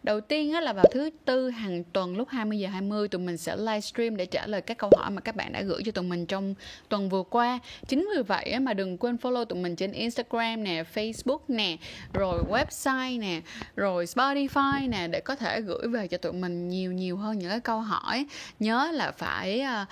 Đầu 0.03 0.21
tiên 0.21 0.53
là 0.53 0.73
vào 0.73 0.85
thứ 0.91 1.09
tư 1.25 1.49
hàng 1.49 1.83
tuần 1.83 2.17
lúc 2.17 2.29
20 2.29 2.59
giờ 2.59 2.69
20 2.69 3.07
tụi 3.07 3.21
mình 3.21 3.37
sẽ 3.37 3.55
livestream 3.55 4.17
để 4.17 4.25
trả 4.25 4.47
lời 4.47 4.61
các 4.61 4.77
câu 4.77 4.89
hỏi 4.97 5.11
mà 5.11 5.21
các 5.21 5.35
bạn 5.35 5.51
đã 5.51 5.61
gửi 5.61 5.81
cho 5.85 5.91
tụi 5.91 6.03
mình 6.03 6.25
trong 6.25 6.55
tuần 6.89 7.09
vừa 7.09 7.23
qua. 7.23 7.59
Chính 7.87 8.09
vì 8.15 8.23
vậy 8.23 8.59
mà 8.59 8.73
đừng 8.73 8.97
quên 8.97 9.15
follow 9.15 9.45
tụi 9.45 9.59
mình 9.59 9.75
trên 9.75 9.91
Instagram 9.91 10.63
nè, 10.63 10.83
Facebook 10.93 11.39
nè, 11.47 11.77
rồi 12.13 12.43
website 12.49 13.19
nè, 13.19 13.41
rồi 13.75 14.05
Spotify 14.05 14.89
nè 14.89 15.07
để 15.07 15.19
có 15.19 15.35
thể 15.35 15.61
gửi 15.61 15.87
về 15.87 16.07
cho 16.07 16.17
tụi 16.17 16.33
mình 16.33 16.69
nhiều 16.69 16.91
nhiều 16.91 17.17
hơn 17.17 17.39
những 17.39 17.49
cái 17.49 17.59
câu 17.59 17.79
hỏi. 17.79 18.25
Nhớ 18.59 18.91
là 18.93 19.11
phải 19.11 19.61
uh, 19.81 19.87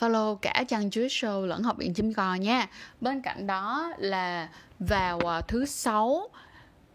follow 0.00 0.36
cả 0.36 0.64
trang 0.68 0.90
chuối 0.90 1.08
show 1.08 1.46
lẫn 1.46 1.62
học 1.62 1.76
viện 1.78 1.94
chim 1.94 2.14
cò 2.14 2.34
nha. 2.34 2.68
Bên 3.00 3.22
cạnh 3.22 3.46
đó 3.46 3.92
là 3.98 4.48
vào 4.78 5.18
à, 5.18 5.40
thứ 5.40 5.66
sáu 5.66 6.28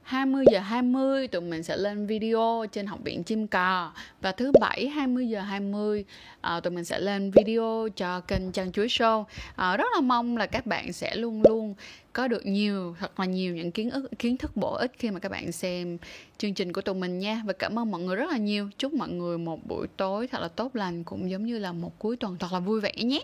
20 0.06 0.46
giờ 0.52 0.60
20 0.60 1.28
tụi 1.28 1.42
mình 1.42 1.64
sẽ 1.64 1.78
lên 1.78 2.08
video 2.08 2.66
trên 2.72 2.86
học 2.86 3.00
viện 3.04 3.24
chim 3.24 3.48
cò. 3.48 3.92
Và 4.22 4.32
thứ 4.32 4.52
bảy 4.60 4.88
20 4.88 5.30
giờ 5.30 5.42
20 5.42 6.06
à, 6.42 6.54
ờ, 6.54 6.60
tụi 6.60 6.74
mình 6.74 6.86
sẽ 6.86 7.00
lên 7.00 7.32
video 7.32 7.88
cho 7.96 8.20
kênh 8.20 8.52
Trang 8.52 8.72
Chuối 8.72 8.88
Show. 8.88 9.24
À, 9.56 9.78
rất 9.78 9.86
là 9.96 10.02
mong 10.02 10.38
là 10.38 10.46
các 10.46 10.66
bạn 10.66 10.94
sẽ 10.94 11.16
luôn 11.16 11.42
luôn 11.44 11.76
có 12.14 12.28
được 12.28 12.46
nhiều 12.46 12.96
thật 13.00 13.20
là 13.20 13.26
nhiều 13.26 13.56
những 13.56 13.72
kiến 13.72 13.90
ức 13.90 14.10
kiến 14.20 14.38
thức 14.38 14.58
bổ 14.58 14.74
ích 14.74 14.92
khi 15.00 15.12
mà 15.12 15.20
các 15.20 15.32
bạn 15.32 15.52
xem 15.52 15.98
chương 16.38 16.54
trình 16.54 16.74
của 16.74 16.82
tụi 16.82 16.96
mình 16.96 17.20
nha. 17.20 17.42
Và 17.46 17.54
cảm 17.54 17.80
ơn 17.80 17.92
mọi 17.92 18.02
người 18.02 18.16
rất 18.16 18.32
là 18.32 18.38
nhiều. 18.38 18.70
Chúc 18.78 18.94
mọi 18.94 19.10
người 19.10 19.38
một 19.38 19.60
buổi 19.68 19.88
tối 19.98 20.28
thật 20.28 20.42
là 20.42 20.48
tốt 20.48 20.76
lành 20.76 21.04
cũng 21.04 21.30
giống 21.30 21.46
như 21.46 21.60
là 21.60 21.72
một 21.72 22.00
cuối 22.00 22.18
tuần 22.18 22.38
thật 22.40 22.54
là 22.54 22.60
vui 22.60 22.82
vẻ 22.82 22.94
nhé. 22.96 23.22